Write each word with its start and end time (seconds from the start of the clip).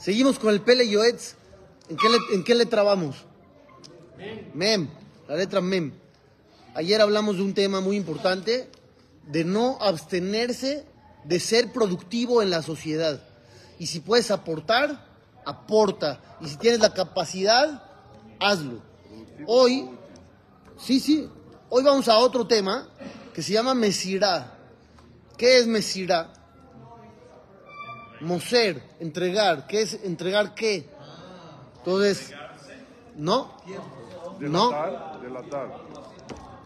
Seguimos 0.00 0.38
con 0.38 0.48
el 0.54 0.62
Pele 0.62 0.88
Yoetz. 0.88 1.34
¿En 1.90 1.96
qué, 1.98 2.08
le- 2.08 2.34
¿En 2.34 2.42
qué 2.42 2.54
letra 2.54 2.82
vamos? 2.82 3.16
Mem. 4.54 4.88
La 5.28 5.36
letra 5.36 5.60
Mem. 5.60 5.92
Ayer 6.74 7.02
hablamos 7.02 7.36
de 7.36 7.42
un 7.42 7.52
tema 7.52 7.82
muy 7.82 7.96
importante, 7.96 8.70
de 9.26 9.44
no 9.44 9.76
abstenerse 9.78 10.86
de 11.24 11.38
ser 11.38 11.70
productivo 11.70 12.40
en 12.40 12.48
la 12.48 12.62
sociedad. 12.62 13.22
Y 13.78 13.86
si 13.88 14.00
puedes 14.00 14.30
aportar, 14.30 15.04
aporta. 15.44 16.38
Y 16.40 16.48
si 16.48 16.56
tienes 16.56 16.80
la 16.80 16.94
capacidad, 16.94 17.82
hazlo. 18.38 18.80
Hoy, 19.46 19.90
sí, 20.78 20.98
sí, 20.98 21.28
hoy 21.68 21.82
vamos 21.82 22.08
a 22.08 22.16
otro 22.16 22.46
tema 22.46 22.88
que 23.34 23.42
se 23.42 23.52
llama 23.52 23.74
Mesirá. 23.74 24.56
¿Qué 25.36 25.58
es 25.58 25.66
Mesirá? 25.66 26.32
Moser, 28.20 28.82
entregar. 29.00 29.66
¿Qué 29.66 29.82
es 29.82 29.94
entregar 30.04 30.54
qué? 30.54 30.88
Entonces, 31.78 32.32
¿no? 33.16 33.56
No. 34.40 34.72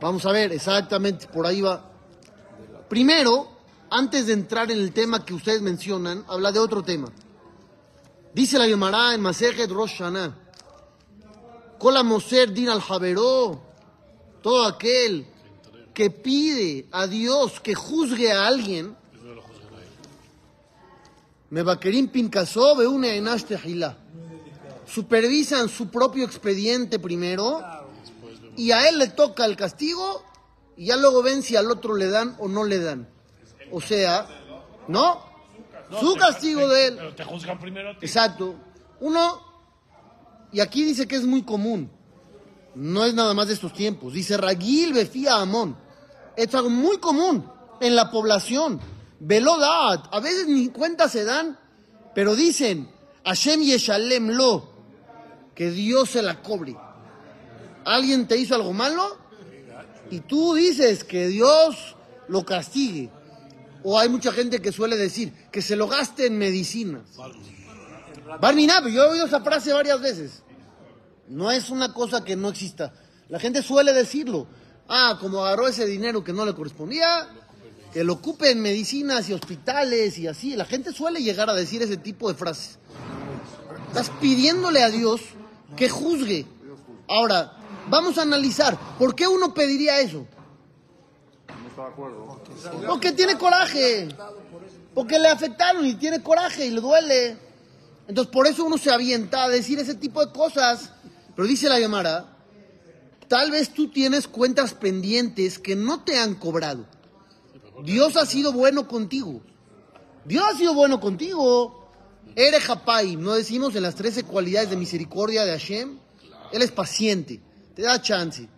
Vamos 0.00 0.26
a 0.26 0.32
ver, 0.32 0.52
exactamente, 0.52 1.28
por 1.28 1.46
ahí 1.46 1.60
va. 1.60 1.90
Primero, 2.88 3.48
antes 3.90 4.26
de 4.26 4.32
entrar 4.32 4.70
en 4.70 4.78
el 4.78 4.92
tema 4.92 5.24
que 5.24 5.34
ustedes 5.34 5.62
mencionan, 5.62 6.24
habla 6.28 6.52
de 6.52 6.58
otro 6.58 6.82
tema. 6.82 7.10
Dice 8.32 8.58
la 8.58 8.66
Gemara 8.66 9.14
en 9.14 9.20
Masejet 9.20 9.70
Rosh 9.70 9.98
Hashanah, 9.98 10.36
Kola 11.78 12.02
Moser 12.02 12.52
din 12.52 12.68
al 12.68 12.80
Javeró, 12.80 13.62
todo 14.42 14.66
aquel 14.66 15.26
que 15.94 16.10
pide 16.10 16.88
a 16.90 17.06
Dios 17.06 17.60
que 17.60 17.74
juzgue 17.74 18.32
a 18.32 18.46
alguien, 18.46 18.96
Mebakerim 21.50 22.08
Pinkasó 22.08 22.74
une 22.74 23.16
en 23.16 23.28
Ashtehilá. 23.28 23.98
Supervisan 24.86 25.68
su 25.68 25.88
propio 25.88 26.24
expediente 26.24 26.98
primero 26.98 27.62
y 28.56 28.70
a 28.70 28.88
él 28.88 28.98
le 28.98 29.08
toca 29.08 29.44
el 29.44 29.56
castigo 29.56 30.24
y 30.76 30.86
ya 30.86 30.96
luego 30.96 31.22
ven 31.22 31.42
si 31.42 31.56
al 31.56 31.70
otro 31.70 31.94
le 31.94 32.08
dan 32.08 32.36
o 32.38 32.48
no 32.48 32.64
le 32.64 32.80
dan. 32.80 33.08
O 33.70 33.80
sea, 33.80 34.26
¿no? 34.88 35.20
Su 36.00 36.14
castigo 36.16 36.68
de 36.68 36.88
él. 36.88 36.96
Pero 36.96 37.14
te 37.14 37.24
juzgan 37.24 37.58
primero 37.58 37.90
a 37.90 37.98
ti. 37.98 38.06
Exacto. 38.06 38.54
Uno, 39.00 39.40
y 40.52 40.60
aquí 40.60 40.84
dice 40.84 41.06
que 41.06 41.16
es 41.16 41.24
muy 41.24 41.42
común, 41.42 41.90
no 42.74 43.04
es 43.04 43.14
nada 43.14 43.34
más 43.34 43.48
de 43.48 43.54
estos 43.54 43.72
tiempos, 43.72 44.12
dice 44.12 44.36
Ragil 44.36 44.92
Befía 44.92 45.36
Amón. 45.36 45.76
Es 46.36 46.54
algo 46.54 46.70
muy 46.70 46.98
común 46.98 47.48
en 47.80 47.94
la 47.94 48.10
población. 48.10 48.80
Velodat, 49.26 50.08
a 50.12 50.20
veces 50.20 50.46
ni 50.48 50.68
cuenta 50.68 51.08
se 51.08 51.24
dan, 51.24 51.58
pero 52.14 52.36
dicen, 52.36 52.90
Hashem 53.24 53.62
Yeshalem 53.62 54.28
Lo, 54.28 54.68
que 55.54 55.70
Dios 55.70 56.10
se 56.10 56.20
la 56.22 56.42
cobre. 56.42 56.76
Alguien 57.86 58.28
te 58.28 58.36
hizo 58.36 58.54
algo 58.54 58.74
malo 58.74 59.16
y 60.10 60.20
tú 60.20 60.54
dices 60.54 61.04
que 61.04 61.28
Dios 61.28 61.96
lo 62.28 62.44
castigue. 62.44 63.08
O 63.82 63.98
hay 63.98 64.10
mucha 64.10 64.30
gente 64.30 64.60
que 64.60 64.72
suele 64.72 64.96
decir 64.96 65.32
que 65.50 65.62
se 65.62 65.74
lo 65.74 65.88
gaste 65.88 66.26
en 66.26 66.36
medicinas. 66.36 67.02
Barminab, 68.40 68.88
yo 68.88 69.04
he 69.04 69.08
oído 69.08 69.24
esa 69.24 69.40
frase 69.40 69.72
varias 69.72 70.02
veces. 70.02 70.42
No 71.28 71.50
es 71.50 71.70
una 71.70 71.94
cosa 71.94 72.24
que 72.24 72.36
no 72.36 72.50
exista. 72.50 72.92
La 73.30 73.40
gente 73.40 73.62
suele 73.62 73.94
decirlo. 73.94 74.46
Ah, 74.86 75.16
como 75.18 75.42
agarró 75.42 75.66
ese 75.66 75.86
dinero 75.86 76.22
que 76.22 76.34
no 76.34 76.44
le 76.44 76.54
correspondía, 76.54 77.26
lo 78.02 78.14
ocupe 78.14 78.50
en 78.50 78.60
medicinas 78.60 79.28
y 79.28 79.32
hospitales 79.32 80.18
y 80.18 80.26
así. 80.26 80.56
La 80.56 80.64
gente 80.64 80.92
suele 80.92 81.22
llegar 81.22 81.48
a 81.48 81.54
decir 81.54 81.82
ese 81.82 81.96
tipo 81.96 82.28
de 82.28 82.34
frases. 82.34 82.78
Estás 83.88 84.10
pidiéndole 84.20 84.82
a 84.82 84.90
Dios 84.90 85.20
que 85.76 85.88
juzgue. 85.88 86.46
Ahora, 87.08 87.52
vamos 87.88 88.18
a 88.18 88.22
analizar. 88.22 88.76
¿Por 88.98 89.14
qué 89.14 89.28
uno 89.28 89.54
pediría 89.54 90.00
eso? 90.00 90.26
No 91.48 91.82
de 91.82 91.88
acuerdo. 91.88 92.42
Porque 92.88 93.12
tiene 93.12 93.38
coraje. 93.38 94.08
Porque 94.94 95.18
le 95.18 95.28
afectaron 95.28 95.86
y 95.86 95.94
tiene 95.94 96.22
coraje 96.22 96.66
y 96.66 96.70
le 96.70 96.80
duele. 96.80 97.36
Entonces 98.08 98.32
por 98.32 98.46
eso 98.46 98.64
uno 98.64 98.78
se 98.78 98.90
avienta 98.90 99.44
a 99.44 99.48
decir 99.48 99.78
ese 99.78 99.94
tipo 99.94 100.24
de 100.24 100.32
cosas. 100.32 100.90
Pero 101.36 101.46
dice 101.46 101.68
la 101.68 101.78
Gemara, 101.78 102.36
tal 103.28 103.50
vez 103.50 103.70
tú 103.70 103.90
tienes 103.90 104.28
cuentas 104.28 104.74
pendientes 104.74 105.58
que 105.58 105.76
no 105.76 106.02
te 106.02 106.18
han 106.18 106.34
cobrado. 106.34 106.86
Dios 107.82 108.16
ha 108.16 108.26
sido 108.26 108.52
bueno 108.52 108.86
contigo. 108.86 109.40
Dios 110.24 110.44
ha 110.46 110.56
sido 110.56 110.74
bueno 110.74 111.00
contigo. 111.00 111.88
Eres 112.36 112.68
Hapai, 112.68 113.16
no 113.16 113.34
decimos 113.34 113.74
en 113.76 113.82
las 113.82 113.94
13 113.94 114.24
cualidades 114.24 114.70
de 114.70 114.76
misericordia 114.76 115.44
de 115.44 115.52
Hashem. 115.52 115.98
Él 116.52 116.62
es 116.62 116.72
paciente, 116.72 117.40
te 117.74 117.82
da 117.82 118.00
chance. 118.00 118.48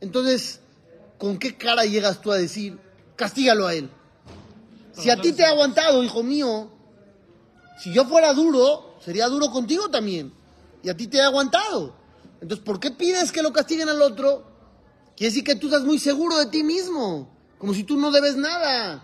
Entonces, 0.00 0.60
¿con 1.18 1.38
qué 1.38 1.56
cara 1.56 1.84
llegas 1.84 2.20
tú 2.20 2.32
a 2.32 2.36
decir, 2.36 2.78
castígalo 3.16 3.66
a 3.66 3.74
él? 3.74 3.90
Si 4.92 5.10
a 5.10 5.20
ti 5.20 5.32
te 5.32 5.44
ha 5.44 5.50
aguantado, 5.50 6.02
hijo 6.02 6.22
mío, 6.22 6.70
si 7.78 7.92
yo 7.92 8.04
fuera 8.06 8.32
duro, 8.32 8.96
sería 9.04 9.28
duro 9.28 9.50
contigo 9.50 9.88
también. 9.88 10.32
Y 10.82 10.88
a 10.88 10.96
ti 10.96 11.06
te 11.06 11.20
ha 11.20 11.26
aguantado. 11.26 11.94
Entonces, 12.40 12.64
¿por 12.64 12.80
qué 12.80 12.90
pides 12.90 13.32
que 13.32 13.42
lo 13.42 13.52
castiguen 13.52 13.88
al 13.88 14.00
otro? 14.00 14.44
Quiere 15.16 15.30
decir 15.30 15.44
que 15.44 15.56
tú 15.56 15.66
estás 15.66 15.82
muy 15.82 15.98
seguro 15.98 16.38
de 16.38 16.46
ti 16.46 16.62
mismo. 16.62 17.39
Como 17.60 17.74
si 17.74 17.84
tú 17.84 17.98
no 17.98 18.10
debes 18.10 18.36
nada. 18.36 19.02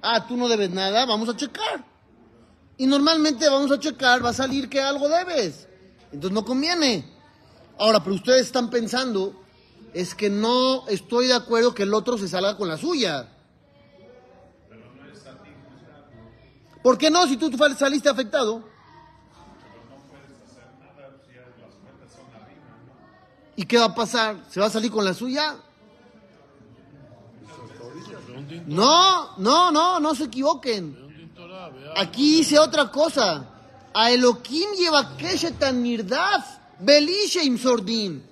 Ah, 0.00 0.24
tú 0.26 0.36
no 0.36 0.48
debes 0.48 0.70
nada, 0.70 1.04
vamos 1.04 1.28
a 1.28 1.36
checar. 1.36 1.84
Y 2.76 2.86
normalmente 2.86 3.48
vamos 3.48 3.72
a 3.72 3.80
checar, 3.80 4.24
va 4.24 4.30
a 4.30 4.32
salir 4.32 4.68
que 4.68 4.80
algo 4.80 5.08
debes. 5.08 5.66
Entonces 6.12 6.30
no 6.30 6.44
conviene. 6.44 7.04
Ahora, 7.76 8.02
pero 8.02 8.14
ustedes 8.14 8.42
están 8.42 8.70
pensando, 8.70 9.42
es 9.92 10.14
que 10.14 10.30
no 10.30 10.86
estoy 10.86 11.26
de 11.26 11.34
acuerdo 11.34 11.74
que 11.74 11.82
el 11.82 11.92
otro 11.92 12.16
se 12.16 12.28
salga 12.28 12.56
con 12.56 12.68
la 12.68 12.76
suya. 12.76 13.28
¿Por 16.84 16.98
qué 16.98 17.10
no? 17.10 17.26
Si 17.26 17.36
tú 17.36 17.50
saliste 17.76 18.08
afectado. 18.08 18.62
¿Y 23.56 23.64
qué 23.64 23.76
va 23.76 23.86
a 23.86 23.94
pasar? 23.96 24.36
¿Se 24.48 24.60
va 24.60 24.66
a 24.66 24.70
salir 24.70 24.92
con 24.92 25.04
la 25.04 25.14
suya? 25.14 25.56
No, 28.66 29.36
no, 29.38 29.70
no, 29.70 30.00
no 30.00 30.14
se 30.14 30.24
equivoquen. 30.24 31.08
Aquí 31.96 32.38
dice 32.38 32.58
otra 32.58 32.90
cosa. 32.90 33.46
A 33.94 34.10
Elohim 34.10 34.70
lleva 34.76 35.16
Nirdaf, 35.72 36.58
Belisheim 36.78 37.58
Sordin. 37.58 38.22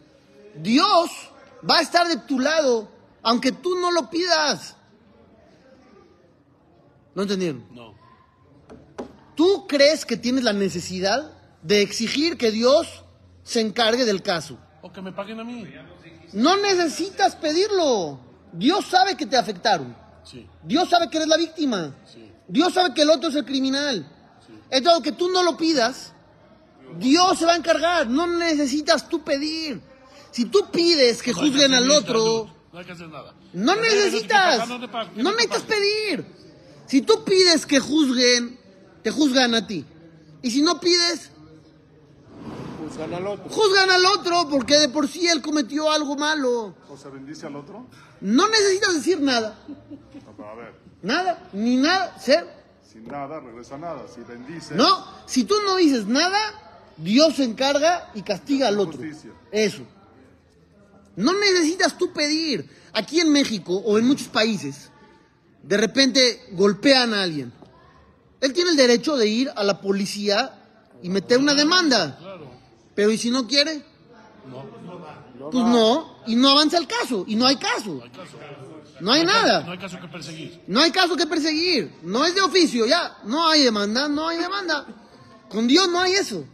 Dios 0.55 1.11
va 1.69 1.79
a 1.79 1.83
estar 1.83 2.07
de 2.09 2.19
tu 2.19 2.39
lado, 2.39 2.89
aunque 3.23 3.53
tú 3.53 3.75
no 3.77 3.91
lo 3.91 4.09
pidas. 4.09 4.77
¿No 7.15 7.23
entendieron? 7.23 7.65
No. 7.73 7.95
¿Tú 9.35 9.67
crees 9.67 10.05
que 10.05 10.17
tienes 10.17 10.45
la 10.45 10.53
necesidad 10.53 11.33
de 11.63 11.83
exigir 11.83 12.39
que 12.39 12.51
Dios 12.51 13.03
se 13.43 13.61
encargue 13.61 14.05
del 14.05 14.23
caso? 14.23 14.59
O 14.83 14.93
que 14.93 15.03
me 15.03 15.13
paguen 15.13 15.41
a 15.41 15.45
mí. 15.45 15.67
No 16.33 16.57
necesitas 16.59 17.35
pedirlo. 17.37 18.21
Dios 18.53 18.87
sabe 18.87 19.17
que 19.17 19.27
te 19.27 19.37
afectaron. 19.37 19.97
Sí. 20.31 20.47
Dios 20.65 20.89
sabe 20.91 21.09
que 21.09 21.17
eres 21.19 21.29
la 21.29 21.37
víctima. 21.37 21.95
Sí. 22.13 22.31
Dios 22.49 22.75
sabe 22.75 22.93
que 22.95 23.03
el 23.03 23.11
otro 23.11 23.31
es 23.31 23.37
el 23.37 23.45
criminal. 23.45 24.07
Entonces, 24.71 24.93
aunque 24.95 25.13
tú 25.13 25.31
no 25.31 25.43
lo 25.45 25.57
pidas, 25.57 26.13
Dios 26.99 27.39
se 27.39 27.45
va 27.47 27.53
a 27.53 27.57
encargar. 27.57 28.09
No 28.09 28.27
necesitas 28.27 29.09
tú 29.09 29.23
pedir. 29.23 29.81
Si 30.33 30.45
tú 30.47 30.69
pides 30.71 31.23
que 31.23 31.33
No 31.33 31.39
juzguen 31.39 31.73
al 31.75 31.91
otro, 31.91 32.51
No 32.73 32.79
hay 32.79 32.85
que 32.85 32.93
hacer 32.93 33.09
nada. 33.09 33.35
no 33.53 33.75
Que 33.75 33.81
que 33.81 33.89
necesitas. 33.95 34.69
no 34.69 34.81
que 34.81 35.21
necesitas 35.23 35.63
pedir. 35.63 36.27
Si 36.87 37.03
tú 37.03 37.25
pides 37.25 37.65
que 37.67 37.79
juzguen, 37.81 38.59
te 39.03 39.11
juzgan 39.11 39.55
a 39.55 39.67
ti. 39.67 39.85
Y 40.43 40.51
si 40.51 40.63
no 40.63 40.79
pides, 40.79 41.31
Juzgan 42.97 43.15
al 43.15 43.27
otro. 43.27 43.49
juzgan 43.51 43.91
al 43.91 44.07
otro 44.07 44.49
porque 44.49 44.77
de 44.79 44.89
por 44.89 45.07
sí 45.09 45.27
él 45.27 45.43
cometió 45.43 45.91
algo 45.91 46.17
malo. 46.17 46.75
O 46.89 46.97
se 46.97 47.09
bendice 47.11 47.47
al 47.47 47.57
otro. 47.57 47.87
No 48.21 48.49
necesitas 48.49 48.95
decir 48.95 49.21
nada. 49.21 49.59
No, 49.69 49.77
pero 50.37 50.49
a 50.51 50.55
ver, 50.55 50.75
Nada, 51.03 51.49
ni 51.53 51.77
nada, 51.77 52.19
ser. 52.19 52.47
sin 52.91 53.07
nada 53.07 53.39
regresa 53.41 53.77
nada. 53.77 54.07
Si 54.13 54.21
bendice. 54.23 54.75
No, 54.75 55.05
si 55.27 55.45
tú 55.45 55.55
no 55.65 55.77
dices 55.77 56.07
nada, 56.07 56.39
Dios 56.97 57.37
se 57.37 57.45
encarga 57.45 58.11
y 58.15 58.23
castiga 58.23 58.69
al 58.69 58.81
otro. 58.81 58.99
Justicia. 58.99 59.31
Eso. 59.53 59.83
No 61.17 61.33
necesitas 61.39 61.97
tú 61.99 62.13
pedir. 62.13 62.69
Aquí 62.93 63.21
en 63.21 63.31
México 63.31 63.75
o 63.77 63.99
en 63.99 64.07
muchos 64.07 64.29
países, 64.29 64.91
de 65.63 65.77
repente 65.77 66.47
golpean 66.53 67.13
a 67.13 67.23
alguien. 67.23 67.53
Él 68.41 68.55
tiene 68.55 68.71
el 68.71 68.77
derecho 68.77 69.17
de 69.17 69.29
ir 69.29 69.51
a 69.55 69.63
la 69.65 69.81
policía 69.83 70.59
y 71.03 71.11
meter 71.11 71.37
una 71.39 71.53
demanda. 71.55 72.19
Pero 72.97 73.13
¿y 73.13 73.19
si 73.19 73.31
no 73.31 73.47
quiere? 73.47 73.85
No. 74.51 75.51
Pues 75.51 75.65
no, 75.65 76.17
y 76.27 76.35
no 76.35 76.49
avanza 76.51 76.79
el 76.79 76.89
caso, 76.89 77.25
y 77.29 77.37
no 77.37 77.47
hay 77.47 77.57
caso. 77.57 77.95
No 77.95 78.03
hay 78.03 78.11
caso. 78.11 78.37
No 79.01 79.13
hay 79.13 79.25
No 79.25 79.33
nada. 79.33 79.71
hay 79.71 79.79
caso 79.79 80.01
que 80.01 80.09
perseguir. 80.09 80.61
No 80.67 80.81
hay 80.81 80.91
caso 80.91 81.17
que 81.17 81.27
perseguir. 81.27 81.95
No 82.03 82.25
es 82.25 82.35
de 82.35 82.41
oficio, 82.41 82.87
ya. 82.87 83.19
No 83.25 83.47
hay 83.47 83.63
demanda, 83.63 84.09
no 84.09 84.27
hay 84.27 84.39
demanda. 84.39 84.87
Con 85.51 85.69
Dios 85.69 85.89
no 85.89 86.01
hay 86.01 86.13
eso. 86.15 86.45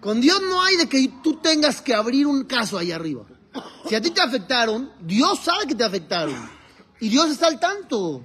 Con 0.00 0.20
Dios 0.20 0.42
no 0.42 0.60
hay 0.62 0.76
de 0.76 0.88
que 0.88 1.10
tú 1.22 1.36
tengas 1.40 1.80
que 1.80 1.94
abrir 1.94 2.26
un 2.26 2.44
caso 2.44 2.76
ahí 2.76 2.92
arriba. 2.92 3.24
Si 3.88 3.94
a 3.94 4.02
ti 4.02 4.10
te 4.10 4.20
afectaron, 4.20 4.90
Dios 5.00 5.38
sabe 5.40 5.66
que 5.66 5.74
te 5.74 5.84
afectaron. 5.84 6.34
Y 7.00 7.08
Dios 7.08 7.30
está 7.30 7.46
al 7.46 7.60
tanto. 7.60 8.22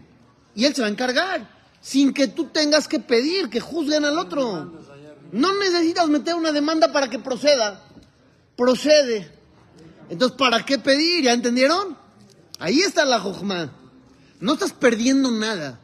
Y 0.56 0.66
Él 0.66 0.74
se 0.76 0.82
va 0.82 0.88
a 0.88 0.92
encargar. 0.92 1.48
Sin 1.80 2.14
que 2.14 2.28
tú 2.28 2.46
tengas 2.46 2.88
que 2.88 3.00
pedir 3.00 3.50
que 3.50 3.62
juzguen 3.62 4.04
al 4.04 4.18
otro. 4.18 4.74
No 5.32 5.58
necesitas 5.58 6.08
meter 6.08 6.36
una 6.36 6.52
demanda 6.52 6.92
para 6.92 7.10
que 7.10 7.20
proceda. 7.20 7.84
Procede. 8.56 9.32
Entonces, 10.10 10.38
¿para 10.38 10.66
qué 10.66 10.80
pedir? 10.80 11.24
¿Ya 11.24 11.34
entendieron? 11.34 11.98
Ahí 12.60 12.80
está 12.82 13.06
la 13.06 13.20
jojma. 13.20 13.72
No 14.40 14.54
estás 14.54 14.74
perdiendo 14.74 15.32
nada. 15.32 15.80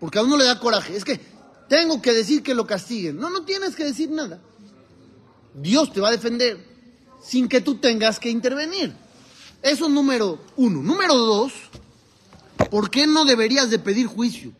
Porque 0.00 0.18
a 0.18 0.22
uno 0.22 0.36
le 0.36 0.44
da 0.44 0.58
coraje. 0.58 0.96
Es 0.96 1.04
que 1.04 1.20
tengo 1.68 2.02
que 2.02 2.12
decir 2.12 2.42
que 2.42 2.54
lo 2.54 2.66
castiguen. 2.66 3.18
No, 3.18 3.30
no 3.30 3.44
tienes 3.44 3.76
que 3.76 3.84
decir 3.84 4.10
nada. 4.10 4.40
Dios 5.54 5.92
te 5.92 6.00
va 6.00 6.08
a 6.08 6.12
defender 6.12 6.58
sin 7.22 7.48
que 7.48 7.60
tú 7.60 7.76
tengas 7.76 8.18
que 8.18 8.30
intervenir. 8.30 8.94
Eso 9.62 9.86
es 9.86 9.90
número 9.92 10.40
uno. 10.56 10.82
Número 10.82 11.14
dos, 11.16 11.52
¿por 12.70 12.90
qué 12.90 13.06
no 13.06 13.24
deberías 13.24 13.70
de 13.70 13.78
pedir 13.78 14.06
juicio? 14.06 14.52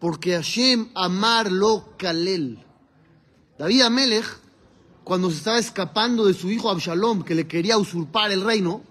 Porque 0.00 0.34
Hashem 0.34 0.88
amar 0.94 1.50
lo 1.52 1.96
kalel. 1.96 2.63
David 3.58 3.82
Amelech, 3.82 4.26
cuando 5.04 5.30
se 5.30 5.36
estaba 5.36 5.58
escapando 5.58 6.24
de 6.24 6.34
su 6.34 6.50
hijo 6.50 6.70
Absalom, 6.70 7.22
que 7.22 7.34
le 7.34 7.46
quería 7.46 7.78
usurpar 7.78 8.32
el 8.32 8.42
reino, 8.42 8.82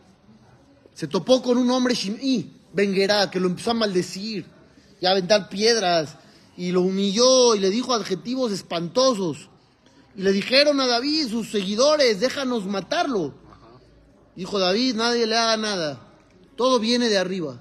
se 0.94 1.08
topó 1.08 1.42
con 1.42 1.58
un 1.58 1.70
hombre 1.72 1.96
Shim'i, 1.96 2.52
Benguerá, 2.72 3.30
que 3.30 3.40
lo 3.40 3.48
empezó 3.48 3.72
a 3.72 3.76
maldecir 3.76 4.46
y 5.02 5.06
a 5.06 5.12
aventar 5.12 5.50
piedras, 5.50 6.16
y 6.56 6.72
lo 6.72 6.82
humilló 6.82 7.56
y 7.56 7.60
le 7.60 7.70
dijo 7.70 7.94
adjetivos 7.94 8.52
espantosos. 8.52 9.50
Y 10.16 10.22
le 10.22 10.32
dijeron 10.32 10.80
a 10.80 10.88
David, 10.88 11.30
sus 11.30 11.52
seguidores, 11.52 12.20
déjanos 12.20 12.66
matarlo. 12.66 13.34
Dijo 14.36 14.60
David, 14.60 14.96
nadie 14.96 15.28
le 15.28 15.38
haga 15.38 15.58
nada. 15.58 16.00
Todo 16.56 16.80
viene 16.80 17.10
de 17.10 17.18
arriba. 17.18 17.60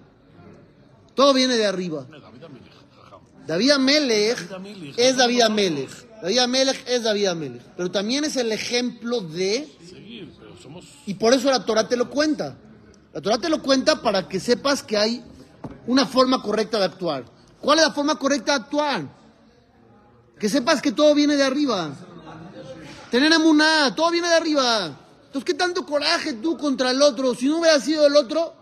Todo 1.14 1.34
viene 1.34 1.56
de 1.56 1.66
arriba. 1.66 2.06
David 3.46 3.70
Amelech, 3.72 4.38
es 4.96 5.16
David 5.16 5.43
Amelech. 5.43 6.12
David 6.22 6.38
Amelech 6.38 6.88
es 6.88 7.02
David 7.02 7.26
Amelech. 7.26 7.62
Pero 7.76 7.90
también 7.90 8.24
es 8.24 8.36
el 8.36 8.52
ejemplo 8.52 9.20
de 9.20 9.69
Seguir, 9.90 10.32
pero 10.38 10.56
somos. 10.56 10.84
y 11.04 11.14
por 11.14 11.34
eso 11.34 11.50
la 11.50 11.64
Torah 11.64 11.88
te 11.88 11.96
lo 11.96 12.08
cuenta. 12.08 12.56
La 13.12 13.20
Torah 13.20 13.38
te 13.38 13.48
lo 13.48 13.60
cuenta 13.60 14.00
para 14.00 14.28
que 14.28 14.38
sepas 14.38 14.84
que 14.84 14.96
hay 14.96 15.24
una 15.88 16.06
forma 16.06 16.40
correcta 16.40 16.78
de 16.78 16.84
actuar. 16.84 17.24
¿Cuál 17.60 17.80
es 17.80 17.84
la 17.86 17.92
forma 17.92 18.14
correcta 18.14 18.52
de 18.52 18.64
actuar? 18.64 19.02
Que 20.38 20.48
sepas 20.48 20.80
que 20.80 20.92
todo 20.92 21.12
viene 21.12 21.34
de 21.34 21.42
arriba. 21.42 21.90
Tener 23.10 23.32
emuná, 23.32 23.92
todo 23.96 24.12
viene 24.12 24.28
de 24.28 24.34
arriba. 24.34 24.96
Entonces, 25.26 25.44
¿qué 25.44 25.54
tanto 25.54 25.84
coraje 25.84 26.34
tú 26.34 26.56
contra 26.56 26.92
el 26.92 27.02
otro? 27.02 27.34
Si 27.34 27.48
no 27.48 27.58
hubiera 27.58 27.80
sido 27.80 28.06
el 28.06 28.14
otro, 28.14 28.54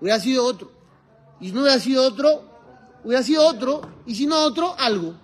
hubiera 0.00 0.18
sido 0.18 0.46
otro. 0.46 0.72
Y 1.40 1.48
si 1.48 1.52
no 1.52 1.60
hubiera 1.60 1.78
sido 1.78 2.04
otro, 2.04 2.42
hubiera 3.04 3.22
sido 3.22 3.46
otro. 3.46 3.82
Y 4.06 4.14
si 4.14 4.26
no 4.26 4.38
otro, 4.40 4.74
algo. 4.78 5.14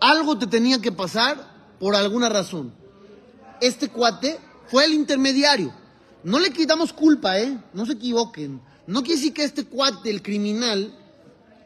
Algo 0.00 0.38
te 0.38 0.46
tenía 0.46 0.80
que 0.80 0.92
pasar 0.92 1.76
por 1.78 1.94
alguna 1.94 2.28
razón 2.28 2.72
este 3.60 3.88
cuate 3.88 4.38
fue 4.68 4.84
el 4.84 4.92
intermediario. 4.94 5.72
No 6.24 6.38
le 6.38 6.52
quitamos 6.52 6.92
culpa, 6.92 7.38
¿eh? 7.38 7.58
No 7.72 7.86
se 7.86 7.92
equivoquen. 7.92 8.60
No 8.86 9.02
quiere 9.02 9.16
decir 9.16 9.34
que 9.34 9.44
este 9.44 9.64
cuate, 9.64 10.10
el 10.10 10.22
criminal, 10.22 10.94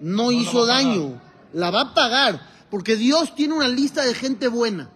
no, 0.00 0.32
hizo 0.32 0.66
daño. 0.66 1.20
La 1.52 1.70
va 1.70 1.80
a 1.82 1.94
pagar. 1.94 2.50
Porque 2.70 2.96
Dios 2.96 3.34
tiene 3.34 3.54
una 3.54 3.68
lista 3.68 4.04
de 4.04 4.14
gente 4.14 4.48
buena. 4.48 4.90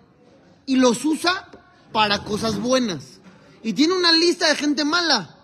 Y 0.66 0.76
los 0.76 1.04
usa 1.04 1.48
para 1.92 2.24
cosas 2.24 2.58
buenas. 2.58 3.20
Y 3.62 3.72
tiene 3.72 3.94
una 3.94 4.12
lista 4.12 4.48
de 4.48 4.56
gente 4.56 4.84
mala. 4.84 5.36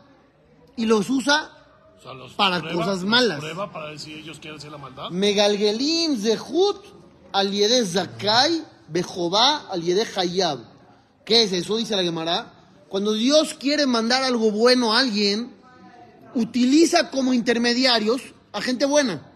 Y 0.77 0.87
los 0.87 1.11
usa 1.11 1.51
O 1.99 2.03
sea, 2.03 2.15
los 2.15 2.33
Para 2.33 2.61
prueba, 2.61 2.85
cosas 2.85 3.05
malas. 3.05 3.39
Prueba 3.39 3.71
para 3.73 3.97
si 3.99 4.15
ellos 4.15 4.39
quieren 4.41 4.59
hacer 4.59 4.71
la 4.71 4.79
maldad. 4.79 5.11
Megalgelim 5.11 6.19
Zehut 6.19 7.02
al 7.33 7.51
Yede 7.51 7.85
Zakai 7.87 8.65
Bejobá 8.89 9.69
al 9.71 9.83
Hayab. 10.17 10.59
¿Qué 11.25 11.45
es 11.45 11.53
eso? 11.53 11.77
Dice 11.77 11.97
la 11.97 12.03
Gemara. 12.03 12.53
Cuando 12.89 13.15
Dios 13.15 13.55
quiere 13.55 13.87
mandar 13.87 14.23
algo 14.23 14.51
bueno 14.51 14.93
a 14.93 14.99
alguien, 14.99 15.55
utiliza 16.35 17.11
como 17.11 17.33
intermediarios 17.33 18.21
a 18.53 18.61
gente 18.61 18.85
buena. 18.85 19.33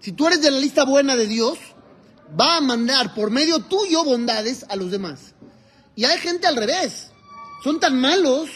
Si 0.00 0.12
tú 0.12 0.26
eres 0.26 0.42
de 0.42 0.50
la 0.50 0.58
lista 0.58 0.84
buena 0.84 1.16
de 1.16 1.26
Dios, 1.26 1.58
va 2.38 2.56
a 2.56 2.60
mandar 2.60 3.14
por 3.14 3.30
medio 3.30 3.60
tuyo 3.60 4.04
bondades 4.04 4.66
a 4.68 4.76
los 4.76 4.90
demás. 4.90 5.34
Y 5.96 6.04
hay 6.04 6.18
gente 6.18 6.46
al 6.46 6.56
revés. 6.56 7.10
Son 7.64 7.80
tan 7.80 8.00
malos 8.00 8.48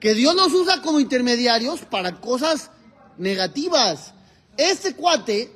que 0.00 0.14
Dios 0.14 0.34
los 0.34 0.52
usa 0.52 0.82
como 0.82 1.00
intermediarios 1.00 1.80
para 1.80 2.20
cosas 2.20 2.70
negativas. 3.18 4.14
Este 4.56 4.94
cuate, 4.94 5.52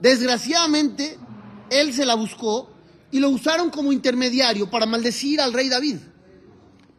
desgraciadamente, 0.00 1.18
él 1.70 1.92
se 1.94 2.04
la 2.04 2.14
buscó 2.14 2.70
y 3.10 3.20
lo 3.20 3.30
usaron 3.30 3.70
como 3.70 3.92
intermediario 3.92 4.70
para 4.70 4.86
maldecir 4.86 5.40
al 5.40 5.52
rey 5.52 5.68
David. 5.68 5.96